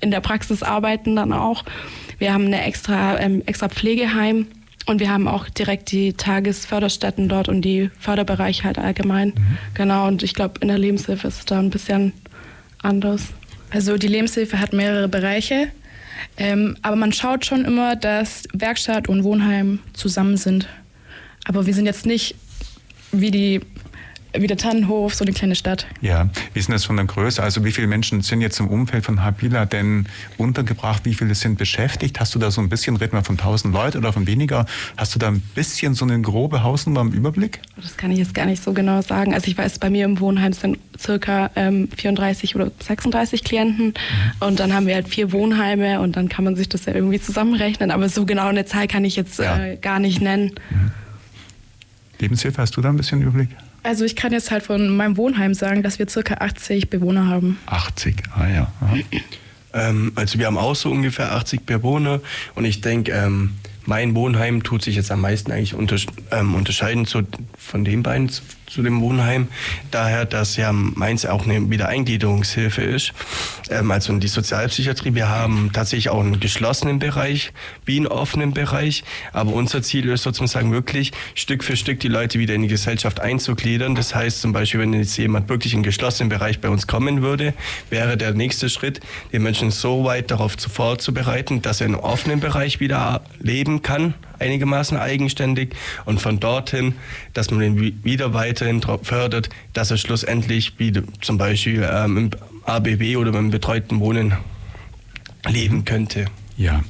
[0.00, 1.64] in der Praxis arbeiten dann auch.
[2.18, 4.46] Wir haben eine extra, ähm, extra Pflegeheim
[4.90, 9.28] und wir haben auch direkt die Tagesförderstätten dort und die Förderbereiche halt allgemein.
[9.28, 9.58] Mhm.
[9.74, 12.12] Genau, und ich glaube, in der Lebenshilfe ist es da ein bisschen
[12.82, 13.28] anders.
[13.70, 15.68] Also die Lebenshilfe hat mehrere Bereiche,
[16.36, 20.68] ähm, aber man schaut schon immer, dass Werkstatt und Wohnheim zusammen sind.
[21.44, 22.34] Aber wir sind jetzt nicht
[23.12, 23.60] wie die
[24.32, 25.86] wie der Tannenhof, so eine kleine Stadt.
[26.00, 27.42] Ja, wie ist denn das von der Größe?
[27.42, 30.06] Also wie viele Menschen sind jetzt im Umfeld von Habila denn
[30.38, 31.04] untergebracht?
[31.04, 32.20] Wie viele sind beschäftigt?
[32.20, 34.66] Hast du da so ein bisschen, reden wir von 1000 Leuten oder von weniger,
[34.96, 37.60] hast du da ein bisschen so eine grobe Hausnummer im Überblick?
[37.76, 39.34] Das kann ich jetzt gar nicht so genau sagen.
[39.34, 43.92] Also ich weiß, bei mir im Wohnheim sind circa ähm, 34 oder 36 Klienten mhm.
[44.46, 47.20] und dann haben wir halt vier Wohnheime und dann kann man sich das ja irgendwie
[47.20, 47.90] zusammenrechnen.
[47.90, 49.58] Aber so genau eine Zahl kann ich jetzt ja.
[49.58, 50.52] äh, gar nicht nennen.
[50.70, 50.90] Mhm.
[52.20, 53.48] Lebenshilfe, hast du da ein bisschen Überblick?
[53.82, 57.58] Also ich kann jetzt halt von meinem Wohnheim sagen, dass wir circa 80 Bewohner haben.
[57.66, 58.72] 80, ah ja.
[59.72, 62.20] Ähm, also wir haben auch so ungefähr 80 Bewohner
[62.54, 63.52] und ich denke, ähm,
[63.86, 65.96] mein Wohnheim tut sich jetzt am meisten eigentlich unter,
[66.30, 67.22] ähm, unterscheiden zu,
[67.56, 68.30] von den beiden
[68.70, 69.48] zu, zu, dem Wohnheim.
[69.90, 73.12] Daher, dass ja meins auch eine Wiedereingliederungshilfe ist,
[73.68, 75.14] ähm, also in die Sozialpsychiatrie.
[75.14, 77.52] Wir haben tatsächlich auch einen geschlossenen Bereich
[77.84, 79.04] wie einen offenen Bereich.
[79.32, 83.20] Aber unser Ziel ist sozusagen wirklich, Stück für Stück die Leute wieder in die Gesellschaft
[83.20, 83.94] einzugliedern.
[83.94, 87.22] Das heißt zum Beispiel, wenn jetzt jemand wirklich in einen geschlossenen Bereich bei uns kommen
[87.22, 87.54] würde,
[87.90, 89.00] wäre der nächste Schritt,
[89.32, 94.96] den Menschen so weit darauf vorzubereiten, dass er im offenen Bereich wieder leben kann, einigermaßen
[94.96, 95.74] eigenständig
[96.04, 96.94] und von dorthin,
[97.34, 102.30] dass man ihn wieder weiterhin fördert, dass er schlussendlich wie zum Beispiel ähm, im
[102.64, 104.34] ABW oder beim betreuten Wohnen
[105.48, 106.26] leben könnte.
[106.56, 106.82] Ja.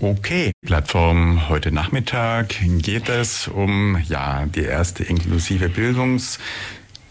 [0.00, 6.38] Okay, Plattform heute Nachmittag geht es um ja die erste inklusive Bildungs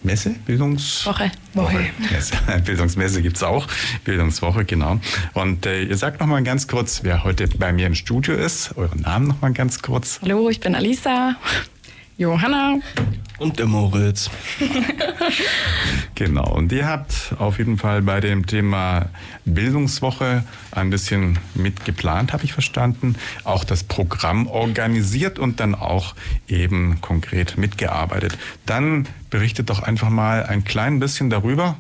[0.04, 1.32] Messe, Bildungswoche.
[1.54, 1.90] Woche.
[2.12, 2.36] Messe.
[2.66, 3.68] Bildungsmesse gibt es auch,
[4.04, 5.00] Bildungswoche, genau.
[5.34, 8.78] Und äh, ihr sagt noch mal ganz kurz, wer heute bei mir im Studio ist,
[8.78, 10.20] euren Namen noch mal ganz kurz.
[10.22, 11.36] Hallo, ich bin Alisa.
[12.18, 12.80] Johanna.
[13.38, 14.32] Und der Moritz.
[16.16, 19.10] genau, und ihr habt auf jeden Fall bei dem Thema
[19.46, 23.16] Bildungswoche ein bisschen mitgeplant, habe ich verstanden.
[23.44, 26.16] Auch das Programm organisiert und dann auch
[26.48, 28.38] eben konkret mitgearbeitet.
[28.66, 31.78] Dann berichtet doch einfach mal ein klein bisschen darüber,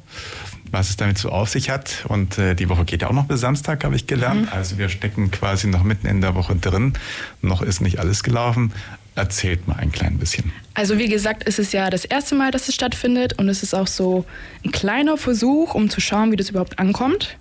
[0.69, 2.05] was es damit so auf sich hat.
[2.07, 4.43] Und äh, die Woche geht ja auch noch bis Samstag, habe ich gelernt.
[4.43, 4.49] Mhm.
[4.51, 6.93] Also wir stecken quasi noch mitten in der Woche drin.
[7.41, 8.73] Noch ist nicht alles gelaufen.
[9.17, 10.51] Erzählt mal ein klein bisschen.
[10.75, 13.73] Also wie gesagt, es ist ja das erste Mal, dass es stattfindet und es ist
[13.73, 14.25] auch so
[14.63, 17.36] ein kleiner Versuch, um zu schauen, wie das überhaupt ankommt.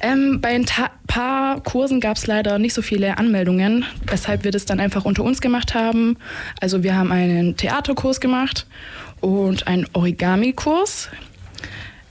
[0.00, 0.64] Ähm, bei ein
[1.06, 5.22] paar Kursen gab es leider nicht so viele Anmeldungen, weshalb wir das dann einfach unter
[5.22, 6.16] uns gemacht haben.
[6.62, 8.66] Also wir haben einen Theaterkurs gemacht
[9.20, 11.10] und einen Origami-Kurs.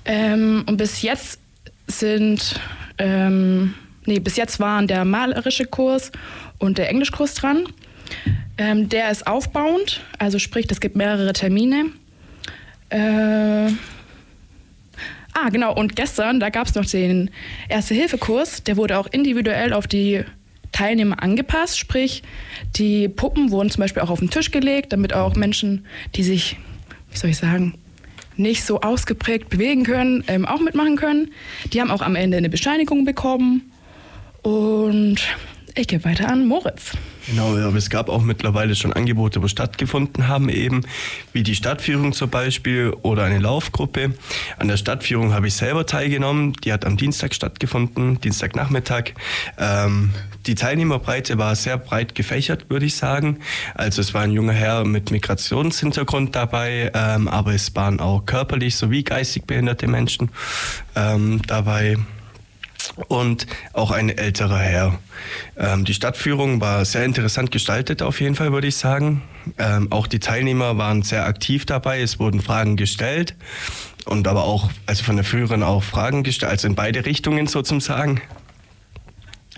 [0.06, 1.40] Ähm, und bis jetzt
[1.88, 2.60] sind,
[3.00, 3.74] ähm,
[4.06, 6.12] nee, bis jetzt waren der malerische Kurs
[6.60, 7.66] und der Englischkurs dran.
[8.58, 11.88] Ähm, der ist aufbauend, also sprich, es gibt mehrere Termine.
[12.90, 12.98] Äh,
[15.34, 17.32] ah, genau, und gestern, da gab es noch den
[17.68, 20.24] Erste-Hilfe-Kurs, der wurde auch individuell auf die
[20.72, 22.24] Teilnehmer angepasst, sprich,
[22.76, 26.58] die Puppen wurden zum Beispiel auch auf den Tisch gelegt, damit auch Menschen, die sich,
[27.12, 27.76] wie soll ich sagen,
[28.38, 31.32] nicht so ausgeprägt bewegen können, ähm, auch mitmachen können.
[31.72, 33.72] Die haben auch am Ende eine Bescheinigung bekommen.
[34.42, 35.22] Und
[35.76, 36.92] ich gebe weiter an Moritz.
[37.28, 40.82] Genau, aber es gab auch mittlerweile schon Angebote, wo stattgefunden haben, eben
[41.34, 44.14] wie die Stadtführung zum Beispiel oder eine Laufgruppe.
[44.58, 46.54] An der Stadtführung habe ich selber teilgenommen.
[46.64, 49.14] Die hat am Dienstag stattgefunden, Dienstagnachmittag.
[49.58, 50.12] Ähm,
[50.46, 53.40] die Teilnehmerbreite war sehr breit gefächert, würde ich sagen.
[53.74, 58.76] Also es war ein junger Herr mit Migrationshintergrund dabei, ähm, aber es waren auch körperlich
[58.76, 60.30] sowie geistig behinderte Menschen
[60.96, 61.98] ähm, dabei
[63.08, 65.00] und auch ein älterer Herr.
[65.58, 69.22] Ähm, die Stadtführung war sehr interessant gestaltet, auf jeden Fall, würde ich sagen.
[69.58, 72.02] Ähm, auch die Teilnehmer waren sehr aktiv dabei.
[72.02, 73.36] Es wurden Fragen gestellt
[74.06, 78.22] und aber auch, also von der Führerin auch Fragen gestellt, also in beide Richtungen sozusagen.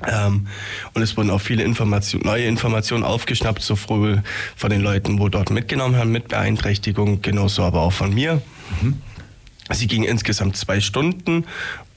[0.05, 0.47] Ähm,
[0.93, 4.21] und es wurden auch viele Information, neue Informationen aufgeschnappt, sowohl
[4.55, 8.41] von den Leuten, wo dort mitgenommen haben mit Beeinträchtigung, genauso aber auch von mir.
[8.81, 9.01] Mhm.
[9.71, 11.45] Sie ging insgesamt zwei Stunden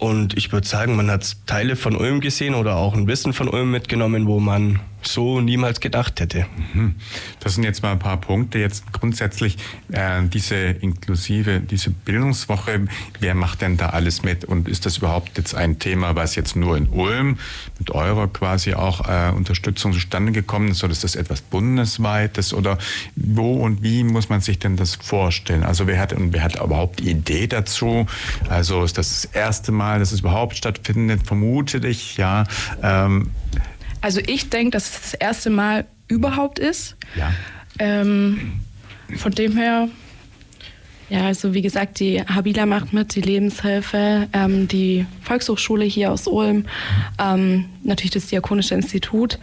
[0.00, 3.48] Und ich würde sagen, man hat Teile von Ulm gesehen oder auch ein Wissen von
[3.48, 6.46] Ulm mitgenommen, wo man so niemals gedacht hätte.
[6.72, 6.94] Mhm.
[7.40, 8.58] Das sind jetzt mal ein paar Punkte.
[8.58, 9.58] Jetzt grundsätzlich
[9.92, 12.86] äh, diese inklusive, diese Bildungswoche,
[13.20, 14.44] wer macht denn da alles mit?
[14.44, 17.38] Und ist das überhaupt jetzt ein Thema, was jetzt nur in Ulm
[17.78, 20.82] mit eurer quasi auch äh, Unterstützung zustande gekommen ist?
[20.82, 22.54] Oder ist das etwas bundesweites?
[22.54, 22.78] Oder
[23.16, 25.62] wo und wie muss man sich denn das vorstellen?
[25.62, 28.06] Also wer hat, wer hat überhaupt die Idee dazu?
[28.48, 31.26] Also ist das das erste Mal, dass es überhaupt stattfindet?
[31.26, 32.44] Vermute ich, ja.
[32.82, 33.30] Ähm,
[34.00, 36.96] also ich denke, dass es das erste Mal überhaupt ist.
[37.16, 37.32] Ja.
[37.78, 38.60] Ähm,
[39.16, 39.88] von dem her.
[41.08, 46.28] Ja, also wie gesagt, die Habila macht mit, die Lebenshilfe, ähm, die Volkshochschule hier aus
[46.28, 46.66] Ulm,
[47.18, 49.40] ähm, natürlich das Diakonische Institut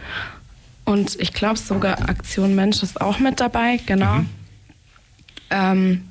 [0.88, 4.14] und ich glaube sogar Aktion Mensch ist auch mit dabei, genau.
[4.14, 4.28] Mhm.
[5.50, 6.08] Ähm,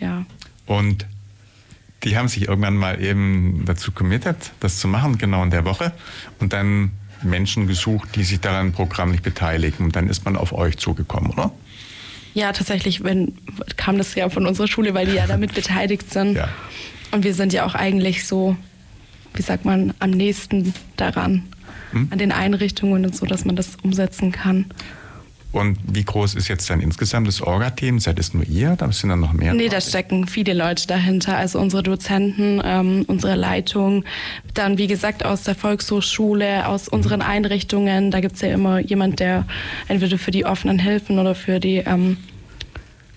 [0.00, 0.26] ja.
[0.66, 1.06] Und
[2.04, 5.92] die haben sich irgendwann mal eben dazu committed, das zu machen, genau in der Woche.
[6.38, 9.86] Und dann Menschen gesucht, die sich daran programmlich beteiligen.
[9.86, 11.50] Und dann ist man auf euch zugekommen, oder?
[12.34, 13.34] Ja, tatsächlich wenn,
[13.76, 16.34] kam das ja von unserer Schule, weil die ja damit beteiligt sind.
[16.34, 16.48] Ja.
[17.10, 18.56] Und wir sind ja auch eigentlich so,
[19.34, 21.44] wie sagt man, am nächsten daran,
[21.92, 22.08] hm?
[22.10, 24.66] an den Einrichtungen und so, dass man das umsetzen kann.
[25.54, 28.00] Und wie groß ist jetzt dann insgesamt das Orga-Team?
[28.00, 28.74] Seid es nur ihr?
[28.76, 29.54] Da sind dann noch mehr?
[29.54, 31.36] Nee, da stecken viele Leute dahinter.
[31.36, 34.04] Also unsere Dozenten, ähm, unsere Leitung,
[34.54, 37.26] dann wie gesagt aus der Volkshochschule, aus unseren mhm.
[37.26, 38.10] Einrichtungen.
[38.10, 39.46] Da gibt es ja immer jemand, der
[39.86, 42.16] entweder für die offenen Hilfen oder für die ähm,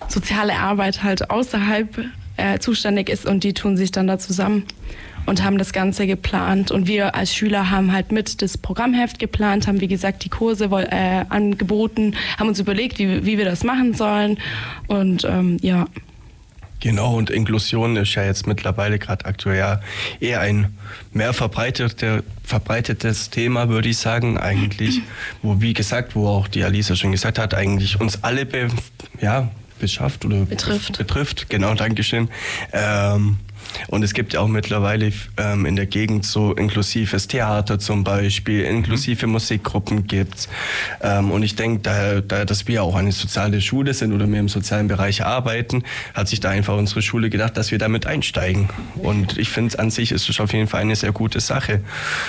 [0.06, 2.04] soziale Arbeit halt außerhalb
[2.36, 4.62] äh, zuständig ist und die tun sich dann da zusammen
[5.28, 6.70] und haben das Ganze geplant.
[6.70, 10.64] Und wir als Schüler haben halt mit das Programmheft geplant, haben wie gesagt die Kurse
[10.64, 14.38] äh, angeboten, haben uns überlegt, wie, wie wir das machen sollen.
[14.86, 15.86] Und ähm, ja.
[16.80, 19.80] Genau, und Inklusion ist ja jetzt mittlerweile gerade aktuell ja
[20.20, 20.76] eher ein
[21.12, 25.02] mehr verbreiteter, verbreitetes Thema, würde ich sagen, eigentlich.
[25.42, 28.68] Wo, wie gesagt, wo auch die Alisa schon gesagt hat, eigentlich uns alle be,
[29.20, 30.98] ja, beschafft oder betrifft.
[30.98, 31.48] betrifft.
[31.48, 32.28] Genau, Dankeschön.
[32.72, 33.38] Ähm,
[33.88, 38.64] und es gibt ja auch mittlerweile ähm, in der Gegend so inklusives Theater zum Beispiel,
[38.64, 39.32] inklusive mhm.
[39.32, 40.48] Musikgruppen gibt's.
[41.02, 44.40] Ähm, und ich denke, da, da, dass wir auch eine soziale Schule sind oder wir
[44.40, 48.68] im sozialen Bereich arbeiten, hat sich da einfach unsere Schule gedacht, dass wir damit einsteigen.
[48.96, 51.80] Und ich finde, an sich ist es auf jeden Fall eine sehr gute Sache.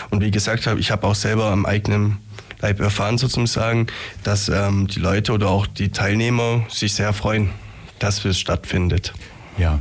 [0.10, 2.18] Und wie gesagt ich habe auch selber am eigenen
[2.62, 3.88] Leib erfahren sozusagen,
[4.24, 7.50] dass ähm, die Leute oder auch die Teilnehmer sich sehr freuen,
[8.00, 9.14] dass es stattfindet.
[9.58, 9.80] Ja,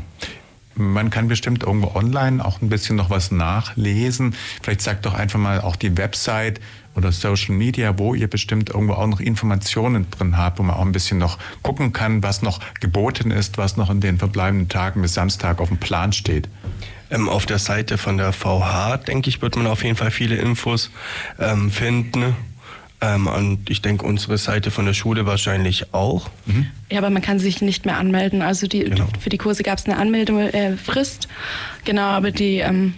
[0.78, 4.34] man kann bestimmt irgendwo online auch ein bisschen noch was nachlesen.
[4.62, 6.60] Vielleicht sagt doch einfach mal auch die Website
[6.94, 10.84] oder Social Media, wo ihr bestimmt irgendwo auch noch Informationen drin habt, wo man auch
[10.84, 15.02] ein bisschen noch gucken kann, was noch geboten ist, was noch in den verbleibenden Tagen
[15.02, 16.48] bis Samstag auf dem Plan steht.
[17.10, 20.36] Ähm, auf der Seite von der VH, denke ich, wird man auf jeden Fall viele
[20.36, 20.90] Infos
[21.38, 22.36] ähm, finden.
[23.00, 26.30] Ähm, und ich denke, unsere Seite von der Schule wahrscheinlich auch.
[26.46, 26.66] Mhm.
[26.90, 28.42] Ja, aber man kann sich nicht mehr anmelden.
[28.42, 29.06] Also die, genau.
[29.20, 31.24] für die Kurse gab es eine Anmeldefrist.
[31.24, 32.94] Äh, genau, aber die ähm,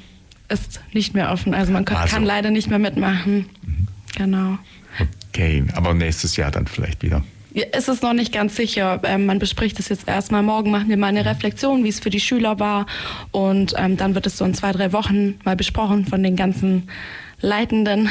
[0.49, 1.55] ist nicht mehr offen.
[1.55, 2.15] Also man kann, also.
[2.15, 3.47] kann leider nicht mehr mitmachen.
[3.63, 3.89] Mhm.
[4.17, 4.59] Genau.
[5.29, 7.23] Okay, aber nächstes Jahr dann vielleicht wieder.
[7.53, 9.01] Ja, es ist noch nicht ganz sicher.
[9.05, 10.43] Ähm, man bespricht es jetzt erstmal.
[10.43, 12.87] Morgen machen wir mal eine Reflexion, wie es für die Schüler war.
[13.33, 16.89] Und ähm, dann wird es so in zwei, drei Wochen mal besprochen von den ganzen
[17.41, 18.09] Leitenden,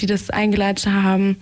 [0.00, 1.36] die das eingeleitet haben,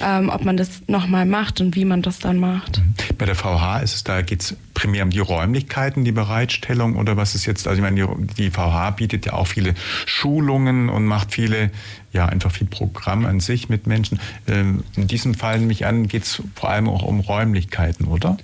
[0.00, 2.78] ähm, ob man das nochmal macht und wie man das dann macht.
[2.78, 2.94] Mhm.
[3.16, 7.16] Bei der VH ist es da geht es primär um die Räumlichkeiten, die Bereitstellung oder
[7.16, 7.68] was ist jetzt?
[7.68, 11.70] Also ich meine, die, die VH bietet ja auch viele Schulungen und macht viele,
[12.12, 14.18] ja einfach viel Programm an sich mit Menschen.
[14.48, 18.36] Ähm, in diesem Fall mich an geht es vor allem auch um Räumlichkeiten, oder?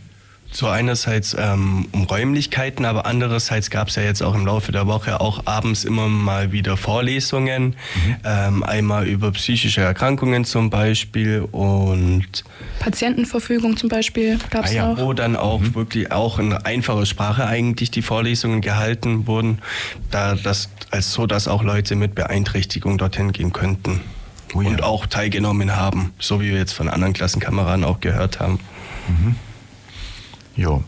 [0.52, 4.86] So einerseits ähm, um Räumlichkeiten, aber andererseits gab es ja jetzt auch im Laufe der
[4.86, 8.16] Woche auch abends immer mal wieder Vorlesungen, mhm.
[8.24, 12.44] ähm, einmal über psychische Erkrankungen zum Beispiel und
[12.80, 14.92] Patientenverfügung zum Beispiel gab es ah, ja.
[14.92, 14.98] auch.
[14.98, 15.74] Wo dann auch mhm.
[15.74, 19.58] wirklich auch in einfacher Sprache eigentlich die Vorlesungen gehalten wurden,
[20.10, 24.00] da das als so, dass auch Leute mit Beeinträchtigung dorthin gehen könnten
[24.54, 24.68] oh ja.
[24.68, 28.58] und auch teilgenommen haben, so wie wir jetzt von anderen Klassenkameraden auch gehört haben.
[29.08, 29.36] Mhm.
[30.60, 30.84] Jo.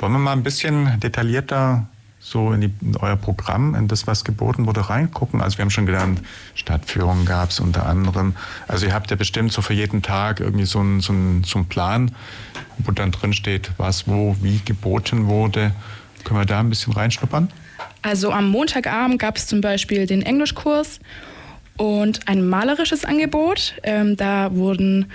[0.00, 1.86] Wollen wir mal ein bisschen detaillierter
[2.18, 5.40] so in, die, in, euer Programm, in das, was geboten wurde, reingucken?
[5.40, 6.20] Also wir haben schon gelernt,
[6.56, 8.34] Stadtführung gab es unter anderem.
[8.66, 11.68] Also ihr habt ja bestimmt so für jeden Tag irgendwie so einen so so einen
[11.68, 12.10] Plan,
[12.78, 15.72] wo dann drin steht, was wo wie geboten wurde.
[16.24, 17.48] Können wir da ein bisschen reinschnuppern?
[18.02, 20.98] Also am Montagabend gab es zum Beispiel den Englischkurs
[21.76, 23.74] und ein malerisches Angebot.
[23.84, 25.12] Ähm, da wurden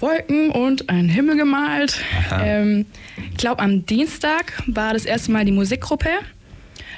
[0.00, 2.00] Wolken und einen Himmel gemalt.
[2.32, 2.86] Ähm,
[3.30, 6.10] ich glaube, am Dienstag war das erste Mal die Musikgruppe.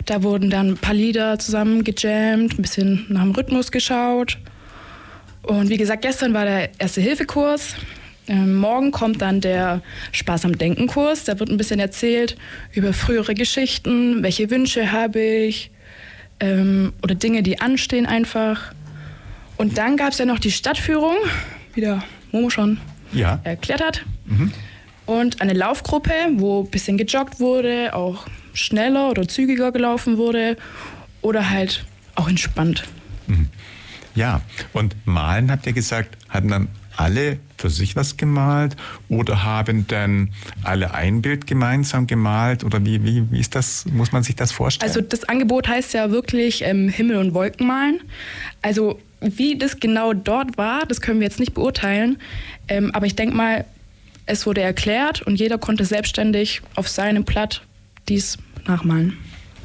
[0.06, 4.38] Da wurden dann ein paar Lieder zusammen gejammt, ein bisschen nach dem Rhythmus geschaut.
[5.42, 7.74] Und wie gesagt, gestern war der Erste-Hilfe-Kurs.
[8.28, 9.82] Ähm, morgen kommt dann der
[10.12, 11.24] Spaß am Denken-Kurs.
[11.24, 12.36] Da wird ein bisschen erzählt
[12.72, 15.70] über frühere Geschichten, welche Wünsche habe ich
[16.40, 18.72] ähm, oder Dinge, die anstehen einfach.
[19.56, 21.16] Und dann gab es ja noch die Stadtführung,
[21.78, 22.02] wie der
[22.32, 22.78] Momo schon
[23.12, 23.38] Ja.
[23.44, 24.04] erklärt hat.
[25.06, 30.56] Und eine Laufgruppe, wo ein bisschen gejoggt wurde, auch schneller oder zügiger gelaufen wurde
[31.22, 31.84] oder halt
[32.16, 32.82] auch entspannt.
[34.16, 34.40] Ja,
[34.72, 38.74] und malen, habt ihr gesagt, hatten dann alle für sich was gemalt
[39.08, 40.30] oder haben dann
[40.64, 44.50] alle ein Bild gemeinsam gemalt oder wie, wie, wie ist das, muss man sich das
[44.50, 44.88] vorstellen?
[44.90, 48.00] Also das Angebot heißt ja wirklich ähm, Himmel und Wolken malen.
[48.62, 52.18] Also wie das genau dort war, das können wir jetzt nicht beurteilen.
[52.68, 53.64] Ähm, aber ich denke mal,
[54.26, 57.62] es wurde erklärt und jeder konnte selbstständig auf seinem Blatt
[58.08, 59.16] dies nachmalen.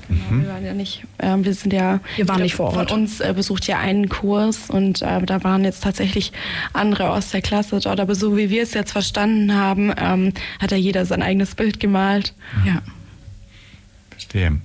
[0.07, 1.99] Genau, wir waren ja nicht, ähm, wir sind ja.
[2.15, 2.89] Wir waren nicht vor Ort.
[2.89, 6.31] Von uns äh, besucht ja einen Kurs und äh, da waren jetzt tatsächlich
[6.73, 7.99] andere aus der Klasse dort.
[7.99, 11.79] Aber so wie wir es jetzt verstanden haben, ähm, hat ja jeder sein eigenes Bild
[11.79, 12.33] gemalt.
[12.65, 12.81] Ja.
[14.11, 14.59] Verstehe.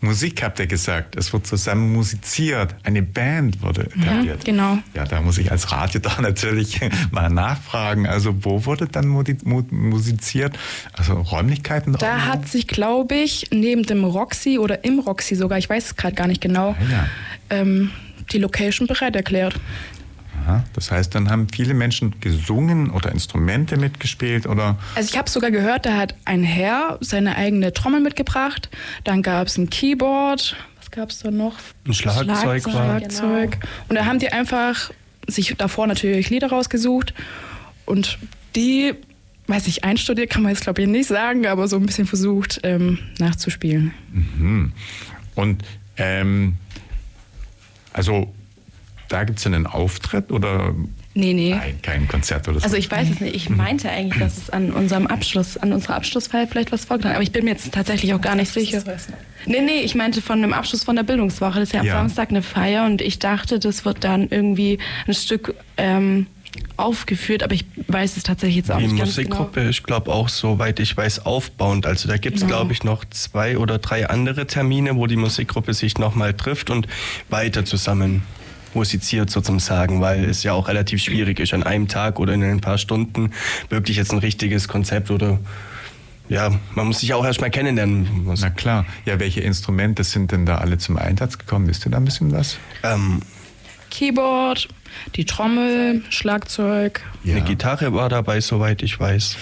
[0.00, 4.44] Musik habt ihr gesagt, es wird zusammen musiziert, eine Band wurde etabliert.
[4.44, 4.78] genau.
[4.94, 6.80] Ja, da muss ich als Radio doch natürlich
[7.10, 8.06] mal nachfragen.
[8.06, 10.58] Also wo wurde dann musiziert?
[10.92, 11.92] Also Räumlichkeiten?
[11.92, 12.20] Da auch?
[12.20, 16.14] hat sich, glaube ich, neben dem Roxy oder im Roxy sogar, ich weiß es gerade
[16.14, 17.06] gar nicht genau, Ah, ja.
[17.50, 17.90] ähm,
[18.32, 19.54] die Location bereit erklärt.
[20.50, 25.30] Aha, das heißt, dann haben viele Menschen gesungen oder Instrumente mitgespielt oder Also ich habe
[25.30, 28.68] sogar gehört, da hat ein Herr seine eigene Trommel mitgebracht.
[29.04, 30.56] Dann gab es ein Keyboard.
[30.78, 31.56] Was gab es da noch?
[31.86, 32.74] Ein Schlagzeug, Schlagzeug.
[32.74, 32.98] war.
[32.98, 33.58] Schlagzeug.
[33.88, 34.90] Und da haben die einfach
[35.26, 37.14] sich davor natürlich Lieder rausgesucht.
[37.86, 38.18] Und
[38.56, 38.94] die,
[39.46, 42.60] weiß ich, einstudiert kann man jetzt glaube ich nicht sagen, aber so ein bisschen versucht
[42.64, 43.92] ähm, nachzuspielen.
[44.12, 44.72] Mhm.
[45.36, 45.62] Und
[45.96, 46.56] ähm,
[47.92, 48.32] also
[49.10, 50.74] da gibt es einen Auftritt oder
[51.12, 51.50] Nee, nee.
[51.50, 52.64] nein, kein Konzert oder so?
[52.64, 53.34] Also ich weiß es nicht.
[53.34, 57.22] Ich meinte eigentlich, dass es an unserem Abschluss, an unserer Abschlussfeier vielleicht was vorgetragen Aber
[57.24, 58.82] ich bin mir jetzt tatsächlich auch gar nicht sicher.
[59.46, 61.58] Nee, nee, ich meinte von einem Abschluss von der Bildungswoche.
[61.58, 61.94] Das ist ja am Ja.
[61.94, 66.26] Samstag eine Feier und ich dachte, das wird dann irgendwie ein Stück ähm,
[66.76, 70.28] aufgeführt, aber ich weiß es tatsächlich jetzt auch Die nicht ganz Musikgruppe, ich glaube auch,
[70.28, 71.86] soweit ich weiß, aufbauend.
[71.86, 72.56] Also da gibt es, Genau.
[72.58, 76.86] glaube ich, noch zwei oder drei andere Termine, wo die Musikgruppe sich nochmal trifft und
[77.28, 78.22] weiter zusammen
[78.74, 82.60] musiziert sozusagen, weil es ja auch relativ schwierig ist, an einem Tag oder in ein
[82.60, 83.32] paar Stunden
[83.68, 85.38] wirklich jetzt ein richtiges Konzept oder
[86.28, 88.32] ja, man muss sich ja auch erstmal kennenlernen.
[88.40, 88.86] Na klar.
[89.04, 91.66] Ja, welche Instrumente sind denn da alle zum Einsatz gekommen?
[91.66, 92.56] Wisst ihr da ein bisschen was?
[92.84, 93.20] Ähm,
[93.90, 94.68] Keyboard,
[95.16, 97.00] die Trommel, Schlagzeug.
[97.26, 99.36] Eine Gitarre war dabei, soweit ich weiß.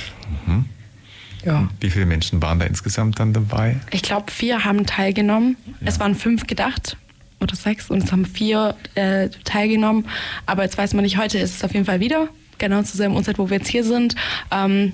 [1.45, 1.69] Ja.
[1.79, 3.77] Wie viele Menschen waren da insgesamt dann dabei?
[3.91, 5.57] Ich glaube, vier haben teilgenommen.
[5.85, 6.97] Es waren fünf gedacht
[7.41, 10.07] oder sechs und es haben vier äh, teilgenommen.
[10.47, 12.29] Aber jetzt weiß man nicht, heute ist es auf jeden Fall wieder,
[12.59, 14.15] genau zur selben Uhrzeit, wo wir jetzt hier sind.
[14.51, 14.93] Ähm,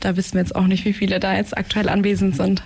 [0.00, 2.62] da wissen wir jetzt auch nicht, wie viele da jetzt aktuell anwesend sind.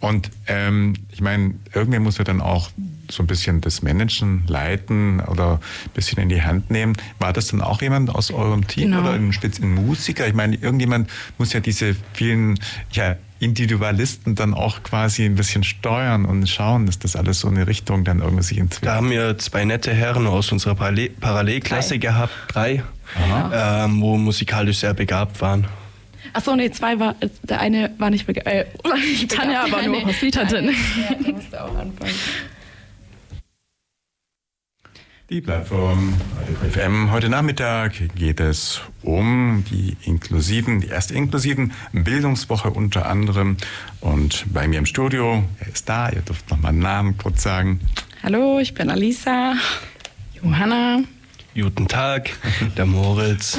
[0.00, 2.70] Und ähm, ich meine, irgendwer muss ja dann auch
[3.10, 6.94] so ein bisschen das Managen, leiten oder ein bisschen in die Hand nehmen.
[7.18, 9.00] War das dann auch jemand aus eurem Team Genau.
[9.02, 10.26] oder ein speziellen Musiker?
[10.26, 12.58] Ich meine, irgendjemand muss ja diese vielen
[12.92, 17.56] ja, Individualisten dann auch quasi ein bisschen steuern und schauen, dass das alles so in
[17.56, 18.88] eine Richtung dann irgendwie sich entwickelt.
[18.88, 21.98] Da haben wir zwei nette Herren aus unserer Parallel Parallelklasse Drei.
[21.98, 22.82] gehabt, drei,
[23.52, 25.66] ähm, wo musikalisch sehr begabt waren.
[26.34, 28.28] Achso, nee, zwei war, der eine war nicht.
[28.28, 29.72] Äh, nicht Tanja begabt.
[29.84, 30.66] war nur Hospitantin.
[30.68, 32.12] Ja, der musste auch anfangen.
[35.32, 36.12] Die Plattform
[36.70, 37.10] FM.
[37.10, 43.56] Heute Nachmittag geht es um die inklusiven, die erste inklusiven Bildungswoche unter anderem.
[44.02, 47.44] Und bei mir im Studio, er ist da, ihr dürft noch mal einen Namen kurz
[47.44, 47.80] sagen.
[48.22, 49.54] Hallo, ich bin Alisa.
[50.42, 51.00] Johanna.
[51.54, 52.32] Guten Tag,
[52.76, 53.58] der Moritz.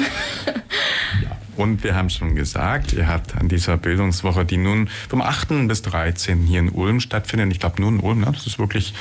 [1.56, 5.66] Und wir haben schon gesagt, ihr habt an dieser Bildungswoche, die nun vom 8.
[5.66, 6.46] bis 13.
[6.46, 8.30] hier in Ulm stattfindet, ich glaube nur in Ulm, ne?
[8.32, 8.94] das ist wirklich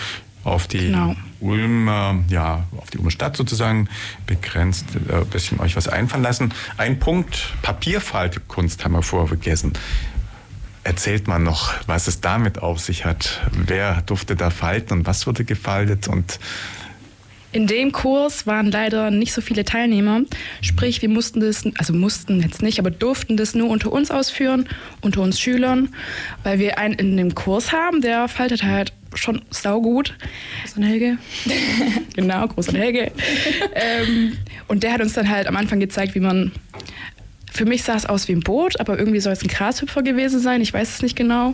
[0.43, 1.15] auf die Genau.
[1.39, 3.89] Ulm, äh, ja, auf die Ulmer Stadt sozusagen
[4.25, 6.53] begrenzt, äh, ein bisschen euch was einfallen lassen.
[6.77, 9.73] Ein Punkt, Papierfaltkunst haben wir vorher vergessen.
[10.85, 13.41] Erzählt mal noch, was es damit auf sich hat.
[13.51, 16.39] Wer durfte da falten und was wurde gefaltet und
[17.53, 20.21] In dem Kurs waren leider nicht so viele Teilnehmer.
[20.61, 24.67] Sprich, wir mussten das, also mussten jetzt nicht, aber durften das nur unter uns ausführen,
[25.01, 25.93] unter uns Schülern,
[26.43, 30.13] weil wir einen in dem Kurs haben, der faltet halt schon saugut.
[30.73, 31.17] So ein Helge.
[32.15, 33.11] Genau, großer Helge.
[33.73, 34.37] ähm,
[34.67, 36.51] und der hat uns dann halt am Anfang gezeigt, wie man
[37.51, 40.39] für mich sah es aus wie ein Boot, aber irgendwie soll es ein Grashüpfer gewesen
[40.39, 40.61] sein.
[40.61, 41.53] Ich weiß es nicht genau.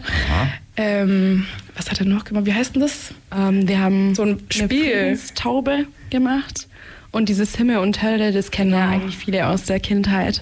[0.78, 1.45] Ähm,
[1.76, 2.45] was hat er noch gemacht?
[2.45, 3.14] Wie heißt denn das?
[3.36, 5.18] Ähm, wir haben So ein Spiel.
[5.36, 6.68] Taube gemacht.
[7.12, 8.93] Und dieses Himmel und Hölle, das kennen ja Genau.
[8.93, 10.41] eigentlich viele aus der Kindheit.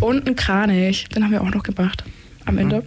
[0.00, 1.08] Und ein Kranich.
[1.08, 2.04] Den haben wir auch noch gemacht.
[2.44, 2.82] Am Ende.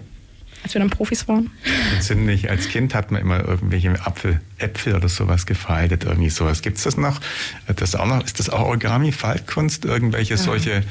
[0.64, 1.50] Als wir dann Profis waren.
[1.96, 2.50] Entzündlich.
[2.50, 6.62] Als Kind hat man immer irgendwelche Apfel, Äpfel oder sowas gefaltet, irgendwie sowas.
[6.62, 7.20] Gibt es das noch?
[7.76, 8.24] Das auch noch?
[8.24, 9.86] Ist das auch Origami, Faltkunst?
[9.86, 10.84] Irgendwelche solche,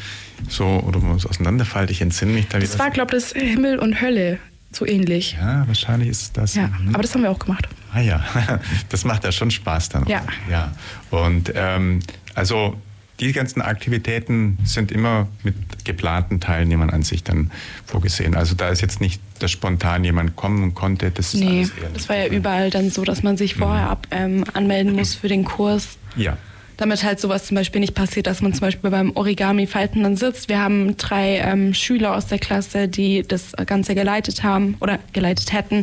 [0.48, 1.90] so, oder man es auseinanderfaltet?
[1.92, 4.38] Ich entsinne mich da Das war, glaube ich, das Himmel und Hölle.
[4.72, 5.36] So ähnlich.
[5.40, 6.54] Ja, wahrscheinlich ist es das.
[6.54, 6.94] Ja, Mhm.
[6.94, 7.68] aber das haben wir auch gemacht.
[7.92, 8.24] Ah ja,
[8.88, 10.06] das macht ja schon Spaß dann.
[10.06, 10.22] Ja.
[10.48, 10.72] ja.
[11.10, 12.00] Und ähm,
[12.34, 12.80] also
[13.20, 15.54] die ganzen Aktivitäten sind immer mit
[15.84, 17.50] geplanten Teilnehmern an sich dann
[17.84, 18.34] vorgesehen.
[18.34, 21.10] Also da ist jetzt nicht, dass spontan jemand kommen konnte.
[21.10, 24.44] Das ist Nee, das war ja überall dann so, dass man sich vorher ab, ähm,
[24.54, 25.98] anmelden muss für den Kurs.
[26.16, 26.38] Ja.
[26.78, 30.48] Damit halt sowas zum Beispiel nicht passiert, dass man zum Beispiel beim Origami-Falten dann sitzt.
[30.48, 35.52] Wir haben drei ähm, Schüler aus der Klasse, die das Ganze geleitet haben oder geleitet
[35.52, 35.82] hätten.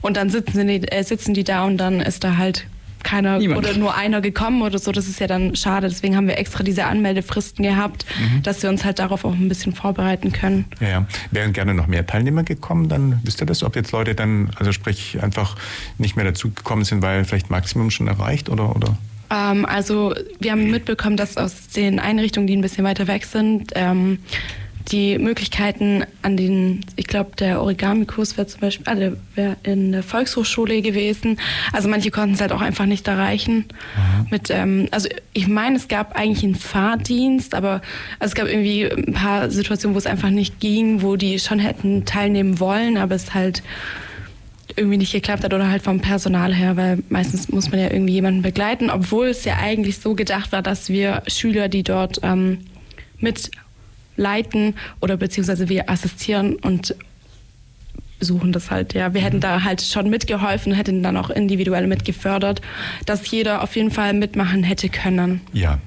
[0.00, 2.66] Und dann sitzen die, äh, sitzen die da und dann ist da halt
[3.02, 3.58] keiner Niemand.
[3.66, 4.92] oder nur einer gekommen oder so.
[4.92, 5.88] Das ist ja dann schade.
[5.88, 8.06] Deswegen haben wir extra diese Anmeldefristen gehabt,
[8.42, 10.66] dass wir uns halt darauf auch ein bisschen vorbereiten können.
[10.80, 11.06] Ja, ja.
[11.30, 14.72] Wären gerne noch mehr Teilnehmer gekommen, dann wisst ihr das, ob jetzt Leute dann, also
[14.72, 15.56] sprich, einfach
[15.98, 18.74] nicht mehr dazugekommen sind, weil vielleicht Maximum schon erreicht oder?
[18.74, 18.96] oder?
[19.30, 23.72] Ähm, also wir haben mitbekommen, dass aus den Einrichtungen, die ein bisschen weiter weg sind,
[23.74, 24.18] ähm,
[24.88, 29.92] die Möglichkeiten an den, ich glaube, der Origami-Kurs wäre zum Beispiel, ah, der wäre in
[29.92, 31.38] der Volkshochschule gewesen.
[31.72, 33.66] Also manche konnten es halt auch einfach nicht erreichen.
[34.30, 37.82] Mit, ähm, also ich meine, es gab eigentlich einen Fahrdienst, aber
[38.18, 41.58] also es gab irgendwie ein paar Situationen, wo es einfach nicht ging, wo die schon
[41.58, 43.62] hätten teilnehmen wollen, aber es halt
[44.76, 48.12] irgendwie nicht geklappt hat oder halt vom Personal her, weil meistens muss man ja irgendwie
[48.12, 52.60] jemanden begleiten, obwohl es ja eigentlich so gedacht war, dass wir Schüler, die dort ähm,
[54.18, 56.94] mitleiten oder beziehungsweise wir assistieren und
[58.18, 59.14] besuchen das halt, ja.
[59.14, 62.60] Wir hätten da halt schon mitgeholfen, hätten dann auch individuell mitgefördert,
[63.06, 65.40] dass jeder auf jeden Fall mitmachen hätte können.
[65.52, 65.78] Ja.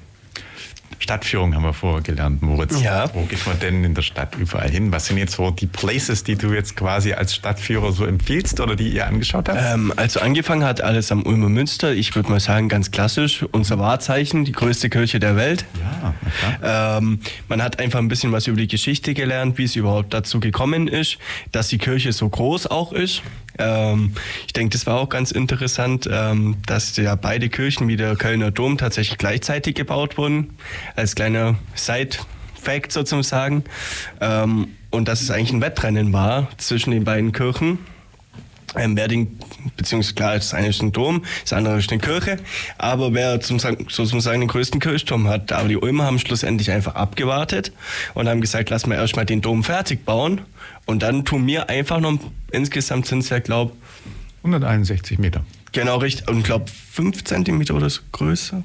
[1.02, 2.80] Stadtführung haben wir vorher gelernt, Moritz.
[2.80, 3.12] Ja.
[3.12, 4.92] Wo geht man denn in der Stadt überall hin?
[4.92, 8.76] Was sind jetzt so die Places, die du jetzt quasi als Stadtführer so empfiehlst oder
[8.76, 9.58] die ihr angeschaut habt?
[9.60, 11.92] Ähm, also angefangen hat alles am Ulmer Münster.
[11.92, 13.44] Ich würde mal sagen, ganz klassisch.
[13.50, 15.64] Unser Wahrzeichen, die größte Kirche der Welt.
[16.62, 16.98] Ja.
[16.98, 20.40] Ähm, man hat einfach ein bisschen was über die Geschichte gelernt, wie es überhaupt dazu
[20.40, 21.18] gekommen ist,
[21.50, 23.22] dass die Kirche so groß auch ist.
[23.58, 24.14] Ähm,
[24.46, 28.50] ich denke, das war auch ganz interessant, ähm, dass ja beide Kirchen wie der Kölner
[28.50, 30.56] Dom tatsächlich gleichzeitig gebaut wurden.
[30.96, 33.64] Als kleiner Side-Fact sozusagen.
[34.20, 37.78] Ähm, und dass es eigentlich ein Wettrennen war zwischen den beiden Kirchen.
[38.74, 39.38] Ähm, wer den,
[39.76, 42.38] beziehungsweise klar, das eine ist ein Dom, das andere ist eine Kirche,
[42.78, 45.52] aber wer sozusagen den größten Kirchturm hat.
[45.52, 47.72] Aber die Ulmer haben schlussendlich einfach abgewartet
[48.14, 50.40] und haben gesagt, lass mal erstmal den Dom fertig bauen
[50.86, 52.18] und dann tun wir einfach noch,
[52.50, 53.76] insgesamt sind es ja, glaub,
[54.42, 55.44] 161 Meter.
[55.72, 58.62] genau richtig, und glaub, fünf Zentimeter oder so größer.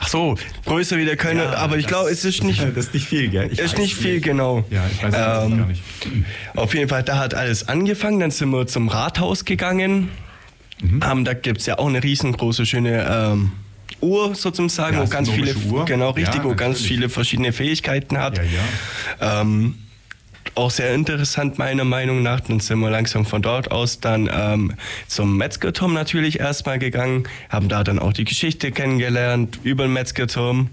[0.00, 0.36] Ach so.
[0.64, 3.06] Größer wie der Kölner, Ja, aber ich das- glaube, es ist nicht, Das ist nicht
[3.08, 3.48] viel, gell?
[3.52, 4.64] Ich ist nicht viel, genau.
[4.70, 5.82] Ja, ich weiß das Ähm, gar nicht.
[6.54, 8.20] Auf jeden Fall, da hat alles angefangen.
[8.20, 10.08] Dann sind wir zum Rathaus gegangen.
[10.80, 11.00] Mhm.
[11.04, 13.50] Ähm, da gibt es ja auch eine riesengroße, schöne ähm,
[14.00, 15.84] Uhr sozusagen, Ja, wo ganz viele, Uhr.
[15.84, 18.38] genau richtig, Ja, wo ganz viele verschiedene Fähigkeiten hat.
[18.38, 19.40] Ja, ja.
[19.40, 19.74] Ähm,
[20.58, 22.40] auch sehr interessant meiner Meinung nach.
[22.40, 24.74] Dann sind wir langsam von dort aus dann ähm,
[25.06, 30.70] zum Metzgerturm natürlich erstmal gegangen, haben da dann auch die Geschichte kennengelernt über den Metzgerturm.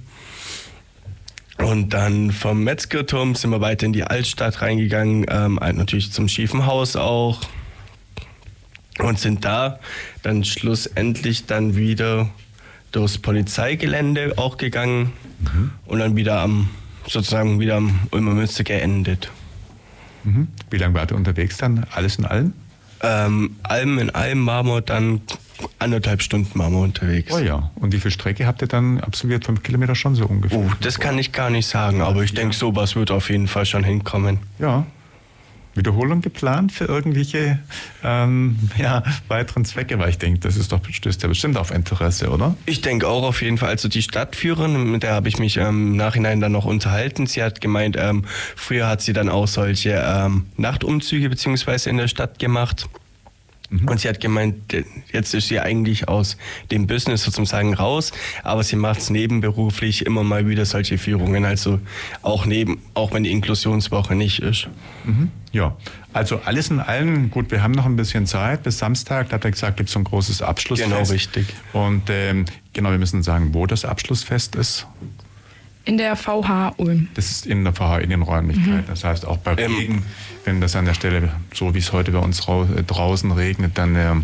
[1.59, 6.27] Und dann vom Metzgerturm sind wir weiter in die Altstadt reingegangen, ähm, halt natürlich zum
[6.27, 7.41] Schiefen Haus auch.
[8.99, 9.79] Und sind da
[10.23, 12.29] dann schlussendlich dann wieder
[12.91, 15.11] durchs Polizeigelände auch gegangen
[15.86, 16.69] und dann wieder am,
[17.05, 19.29] sozusagen wieder am Ulmer Münster geendet.
[20.26, 20.47] Mhm.
[20.69, 21.86] Wie lange wart ihr unterwegs dann?
[21.91, 22.53] Alles in allem?
[23.01, 25.21] Ähm, allem in allem waren wir dann
[25.80, 27.32] anderthalb Stunden waren wir unterwegs.
[27.34, 27.71] Oh ja.
[27.76, 29.45] Und wie viel Strecke habt ihr dann absolviert?
[29.45, 30.57] Fünf Kilometer schon so ungefähr?
[30.57, 33.65] Oh, das kann ich gar nicht sagen, aber ich denke, sowas wird auf jeden Fall
[33.65, 34.39] schon hinkommen.
[34.59, 34.86] Ja.
[35.76, 37.59] Wiederholung geplant für irgendwelche
[38.03, 39.99] ähm, ja, weiteren Zwecke?
[39.99, 42.55] Weil ich denke, das ist doch, stößt ja bestimmt auf Interesse, oder?
[42.65, 43.69] Ich denke auch auf jeden Fall.
[43.69, 47.28] Also die Stadtführerin, mit der habe ich mich ähm, im Nachhinein dann noch unterhalten.
[47.28, 52.07] Sie hat gemeint, ähm, früher hat sie dann auch solche ähm, Nachtumzüge beziehungsweise in der
[52.07, 52.88] Stadt gemacht.
[53.70, 56.38] Und sie hat gemeint, äh, jetzt ist sie eigentlich aus
[56.72, 58.11] dem Business sozusagen raus,
[58.43, 61.45] aber sie macht es nebenberuflich immer mal wieder solche Führungen.
[61.45, 61.80] Also
[62.22, 64.68] auch neben, auch wenn die Inklusionswoche nicht ist.
[65.03, 65.32] Mhm.
[65.51, 65.76] Ja,
[66.13, 69.45] also alles in allem, gut, wir haben noch ein bisschen Zeit bis Samstag, da hat
[69.45, 70.91] er gesagt, gibt es so ein großes Abschlussfest.
[70.91, 71.47] Genau, richtig.
[71.74, 74.86] Und ähm, genau, wir müssen sagen, wo das Abschlussfest ist.
[75.86, 77.09] In der VH Ulm.
[77.13, 78.77] Das ist in der VH in den Räumlichkeiten.
[78.77, 78.88] Mhm.
[78.88, 79.75] Das heißt auch bei ähm.
[79.75, 80.03] Regen,
[80.43, 83.95] wenn das an der Stelle, so wie es heute bei uns äh, draußen regnet, dann
[83.95, 84.15] äh,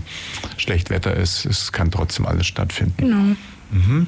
[0.57, 2.95] schlecht Wetter ist, es kann trotzdem alles stattfinden.
[2.97, 3.35] Genau.
[3.71, 4.07] Mhm.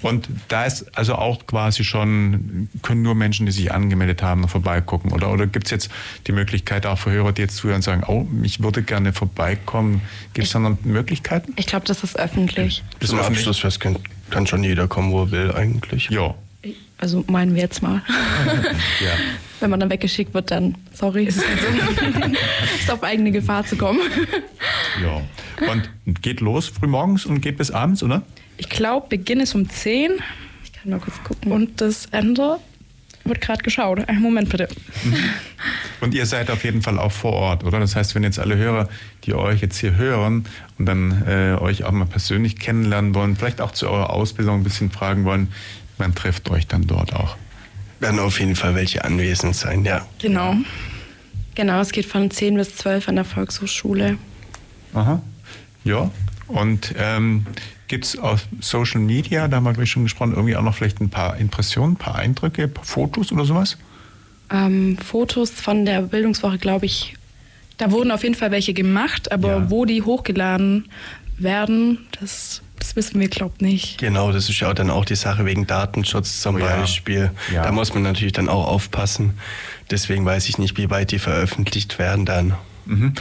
[0.00, 4.50] Und da ist also auch quasi schon, können nur Menschen, die sich angemeldet haben, noch
[4.50, 5.12] vorbeigucken.
[5.12, 5.90] Oder, oder gibt es jetzt
[6.26, 10.02] die Möglichkeit auch für Hörer, die jetzt zuhören und sagen, oh, ich würde gerne vorbeikommen.
[10.34, 11.52] Gibt es da noch Möglichkeiten?
[11.56, 12.82] Ich glaube, das ist öffentlich.
[13.00, 13.98] Bis zum Abschlussfest kann,
[14.30, 16.08] kann schon jeder kommen, wo er will eigentlich.
[16.10, 16.34] Ja.
[16.98, 18.02] Also meinen wir jetzt mal.
[19.00, 19.12] ja.
[19.60, 21.24] Wenn man dann weggeschickt wird, dann sorry.
[21.24, 21.44] Ist, so.
[22.78, 24.00] ist auf eigene Gefahr zu kommen.
[25.02, 25.20] Ja.
[25.70, 28.22] Und geht los frühmorgens und geht bis abends, oder?
[28.56, 30.12] Ich glaube, Beginn ist um 10.
[30.64, 31.52] Ich kann mal kurz gucken.
[31.52, 32.58] Und das Ende
[33.24, 34.08] wird gerade geschaut.
[34.08, 34.68] Einen Moment bitte.
[35.04, 35.16] Mhm.
[36.00, 37.78] Und ihr seid auf jeden Fall auch vor Ort, oder?
[37.78, 38.88] Das heißt, wenn jetzt alle Hörer,
[39.24, 40.46] die euch jetzt hier hören
[40.78, 44.64] und dann äh, euch auch mal persönlich kennenlernen wollen, vielleicht auch zu eurer Ausbildung ein
[44.64, 45.48] bisschen fragen wollen,
[45.98, 47.36] man trifft euch dann dort auch.
[48.00, 50.06] Werden auf jeden Fall welche anwesend sein, ja.
[50.18, 50.56] Genau.
[51.54, 54.18] Genau, es geht von 10 bis 12 an der Volkshochschule.
[54.92, 55.22] Aha.
[55.84, 56.10] Ja.
[56.48, 57.46] Und ähm,
[57.88, 61.08] gibt es auf Social Media, da haben wir schon gesprochen, irgendwie auch noch vielleicht ein
[61.08, 63.78] paar Impressionen, ein paar Eindrücke, ein paar Fotos oder sowas?
[64.50, 67.14] Ähm, Fotos von der Bildungswoche, glaube ich.
[67.78, 69.70] Da wurden auf jeden Fall welche gemacht, aber ja.
[69.70, 70.88] wo die hochgeladen
[71.38, 72.62] werden, das
[72.96, 73.98] das wissen wir, glaube ich, nicht.
[73.98, 77.30] Genau, das ist ja auch dann auch die Sache wegen Datenschutz zum oh, Beispiel.
[77.52, 77.62] Ja.
[77.62, 79.38] Da muss man natürlich dann auch aufpassen.
[79.90, 82.54] Deswegen weiß ich nicht, wie weit die veröffentlicht werden dann.
[82.86, 83.14] Mhm.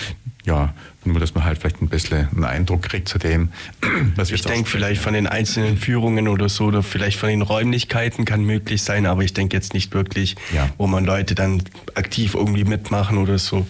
[0.45, 3.49] Ja, nur dass man halt vielleicht ein bisschen einen Eindruck kriegt zu dem,
[4.15, 7.41] was wir Ich denke vielleicht von den einzelnen Führungen oder so oder vielleicht von den
[7.41, 10.69] Räumlichkeiten kann möglich sein, aber ich denke jetzt nicht wirklich, ja.
[10.77, 11.63] wo man Leute dann
[11.95, 13.65] aktiv irgendwie mitmachen oder so, mhm.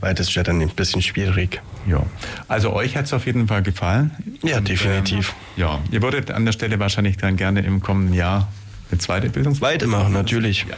[0.00, 1.60] weil das ist ja dann ein bisschen schwierig.
[1.88, 2.06] Ja,
[2.46, 4.12] also euch hat es auf jeden Fall gefallen.
[4.44, 5.34] Ja, Und, definitiv.
[5.56, 8.46] Ähm, ja, ihr würdet an der Stelle wahrscheinlich dann gerne im kommenden Jahr
[8.92, 10.66] eine zweite Bildungsweite machen, natürlich.
[10.68, 10.76] Ja.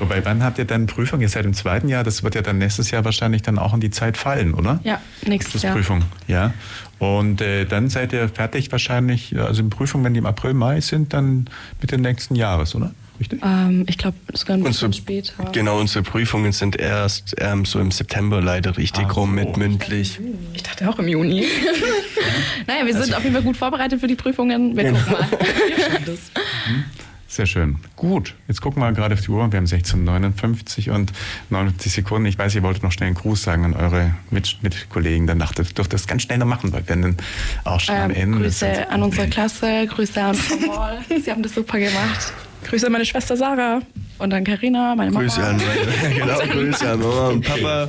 [0.00, 1.20] Wobei, wann habt ihr dann Prüfung?
[1.20, 3.80] Ihr seid im zweiten Jahr, das wird ja dann nächstes Jahr wahrscheinlich dann auch in
[3.80, 4.80] die Zeit fallen, oder?
[4.82, 5.74] Ja, nächstes Jahr.
[5.74, 6.52] Prüfung, ja.
[6.98, 10.80] Und äh, dann seid ihr fertig wahrscheinlich, also in Prüfung, wenn die im April, Mai
[10.80, 11.46] sind, dann
[11.80, 12.92] Mitte nächsten Jahres, oder?
[13.20, 13.40] Richtig?
[13.44, 15.44] Ähm, ich glaube, sogar ein bisschen unsere, später.
[15.52, 19.34] Genau, unsere Prüfungen sind erst ähm, so im September leider richtig Ach, rum so.
[19.36, 20.18] mit mündlich.
[20.52, 21.46] Ich dachte auch im Juni.
[22.66, 24.76] naja, wir sind also, auf jeden Fall gut vorbereitet für die Prüfungen.
[24.76, 25.28] Wir gucken mal.
[26.66, 26.84] Mhm.
[27.34, 27.78] Sehr schön.
[27.96, 29.50] Gut, jetzt gucken wir gerade auf die Uhr.
[29.50, 31.12] Wir haben 16.59 und
[31.50, 32.26] 59 Sekunden.
[32.26, 35.26] Ich weiß, ihr wolltet noch schnell einen Gruß sagen an eure Mit Mitkollegen.
[35.26, 37.16] Dann dachte ich, dürft das ganz schnell noch machen, weil wir dann
[37.64, 40.56] auch schon ähm, am Ende Grüße an unsere Klasse, Grüße an Frau
[41.08, 41.20] Moll.
[41.24, 42.32] Sie haben das super gemacht.
[42.64, 43.80] Grüße an meine Schwester Sarah.
[44.16, 45.52] Und an Carina, meine Grüße Mama.
[45.52, 45.60] An,
[46.14, 47.88] genau, Grüße an Mama und Papa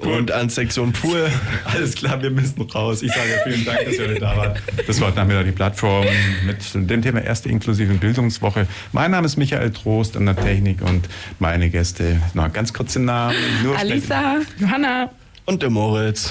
[0.00, 1.28] und an Sektion Pool.
[1.64, 3.02] Alles klar, wir müssen raus.
[3.02, 4.62] Ich sage vielen Dank, dass ihr heute da wart.
[4.86, 6.06] Das war dann wieder die Plattform
[6.46, 8.68] mit dem Thema erste inklusive Bildungswoche.
[8.92, 11.08] Mein Name ist Michael Trost an der Technik und
[11.40, 13.36] meine Gäste, noch ganz kurze Namen.
[13.76, 15.10] Alisa, Johanna
[15.46, 16.30] und der Moritz.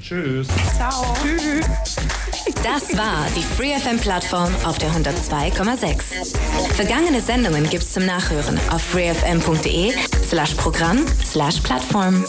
[0.00, 0.48] Tschüss.
[0.76, 1.14] Ciao.
[1.22, 1.96] Tschüss.
[2.64, 6.36] Das war die FreeFM-Plattform auf der 102,6.
[6.74, 9.92] Vergangene Sendungen gibt's zum Nachhören auf freefm.de
[10.26, 12.24] slash Programm slash Plattform.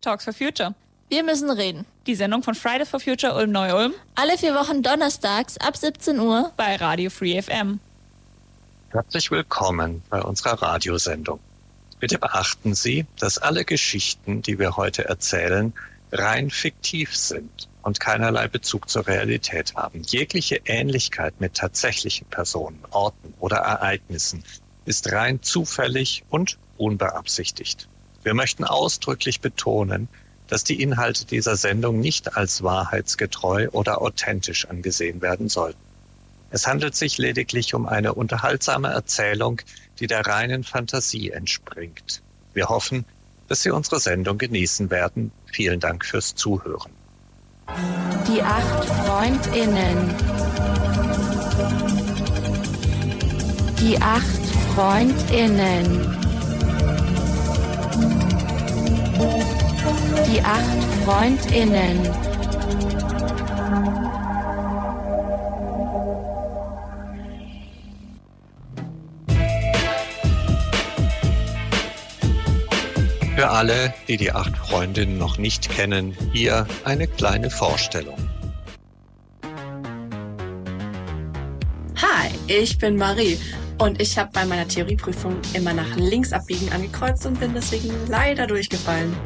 [0.00, 0.74] Talks for Future.
[1.08, 1.86] Wir müssen reden.
[2.06, 3.94] Die Sendung von Fridays for Future Ulm Neu-Ulm.
[4.14, 7.80] Alle vier Wochen donnerstags ab 17 Uhr bei Radio Free FM.
[8.90, 11.38] Herzlich willkommen bei unserer Radiosendung.
[12.00, 15.74] Bitte beachten Sie, dass alle Geschichten, die wir heute erzählen,
[16.10, 20.02] rein fiktiv sind und keinerlei Bezug zur Realität haben.
[20.02, 24.42] Jegliche Ähnlichkeit mit tatsächlichen Personen, Orten oder Ereignissen
[24.86, 27.86] ist rein zufällig und unbeabsichtigt.
[28.22, 30.08] Wir möchten ausdrücklich betonen,
[30.48, 35.89] dass die Inhalte dieser Sendung nicht als wahrheitsgetreu oder authentisch angesehen werden sollten.
[36.50, 39.60] Es handelt sich lediglich um eine unterhaltsame Erzählung,
[40.00, 42.22] die der reinen Fantasie entspringt.
[42.54, 43.04] Wir hoffen,
[43.46, 45.30] dass Sie unsere Sendung genießen werden.
[45.46, 46.92] Vielen Dank fürs Zuhören.
[48.26, 50.14] Die acht Freundinnen.
[53.80, 56.16] Die acht Freundinnen.
[60.26, 62.30] Die acht Freundinnen.
[73.40, 78.18] Für alle, die die acht Freundinnen noch nicht kennen, hier eine kleine Vorstellung.
[81.96, 83.38] Hi, ich bin Marie
[83.78, 88.46] und ich habe bei meiner Theorieprüfung immer nach links abbiegen angekreuzt und bin deswegen leider
[88.46, 89.16] durchgefallen.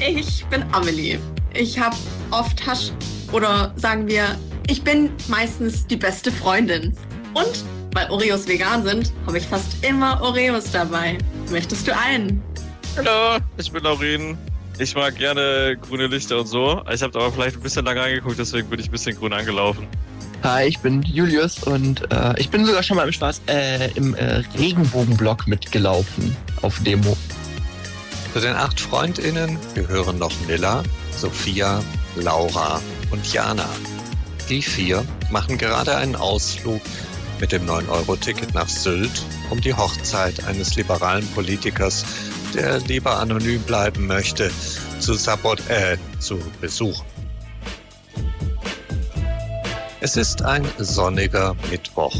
[0.00, 1.18] Ich bin Amelie.
[1.52, 1.94] Ich habe
[2.30, 2.90] oft Hasch
[3.32, 4.24] oder sagen wir
[4.66, 6.96] Ich bin meistens die beste Freundin.
[7.34, 11.18] Und weil Oreos vegan sind, habe ich fast immer Oreos dabei.
[11.50, 12.42] Möchtest du einen?
[12.96, 14.38] Hallo, ich bin Laurin.
[14.78, 16.82] Ich mag gerne grüne Lichter und so.
[16.92, 19.86] Ich habe aber vielleicht ein bisschen lange angeguckt, deswegen bin ich ein bisschen grün angelaufen.
[20.42, 24.14] Hi, ich bin Julius und äh, ich bin sogar schon mal im Spaß äh, im
[24.14, 27.16] äh, Regenbogenblock mitgelaufen auf Demo.
[28.32, 30.82] Zu den acht FreundInnen gehören noch Nilla,
[31.16, 31.82] Sophia,
[32.16, 32.80] Laura
[33.10, 33.68] und Jana.
[34.48, 36.82] Die vier machen gerade einen Ausflug
[37.40, 42.04] mit dem 9-Euro-Ticket nach Sylt, um die Hochzeit eines liberalen Politikers,
[42.54, 44.50] der lieber anonym bleiben möchte,
[45.00, 47.04] zu, sabot äh, zu besuchen.
[50.00, 52.14] Es ist ein sonniger Mittwoch.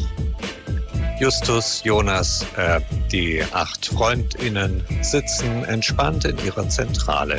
[1.21, 2.81] Justus, Jonas, äh,
[3.13, 7.39] die acht FreundInnen sitzen entspannt in ihrer Zentrale.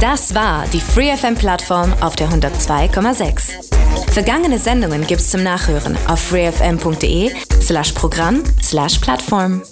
[0.00, 3.71] Das war die FreeFM-Plattform auf der 102,6.
[4.12, 9.62] Vergangene Sendungen gibt's zum Nachhören auf freefm.de slash Programm slash Plattform.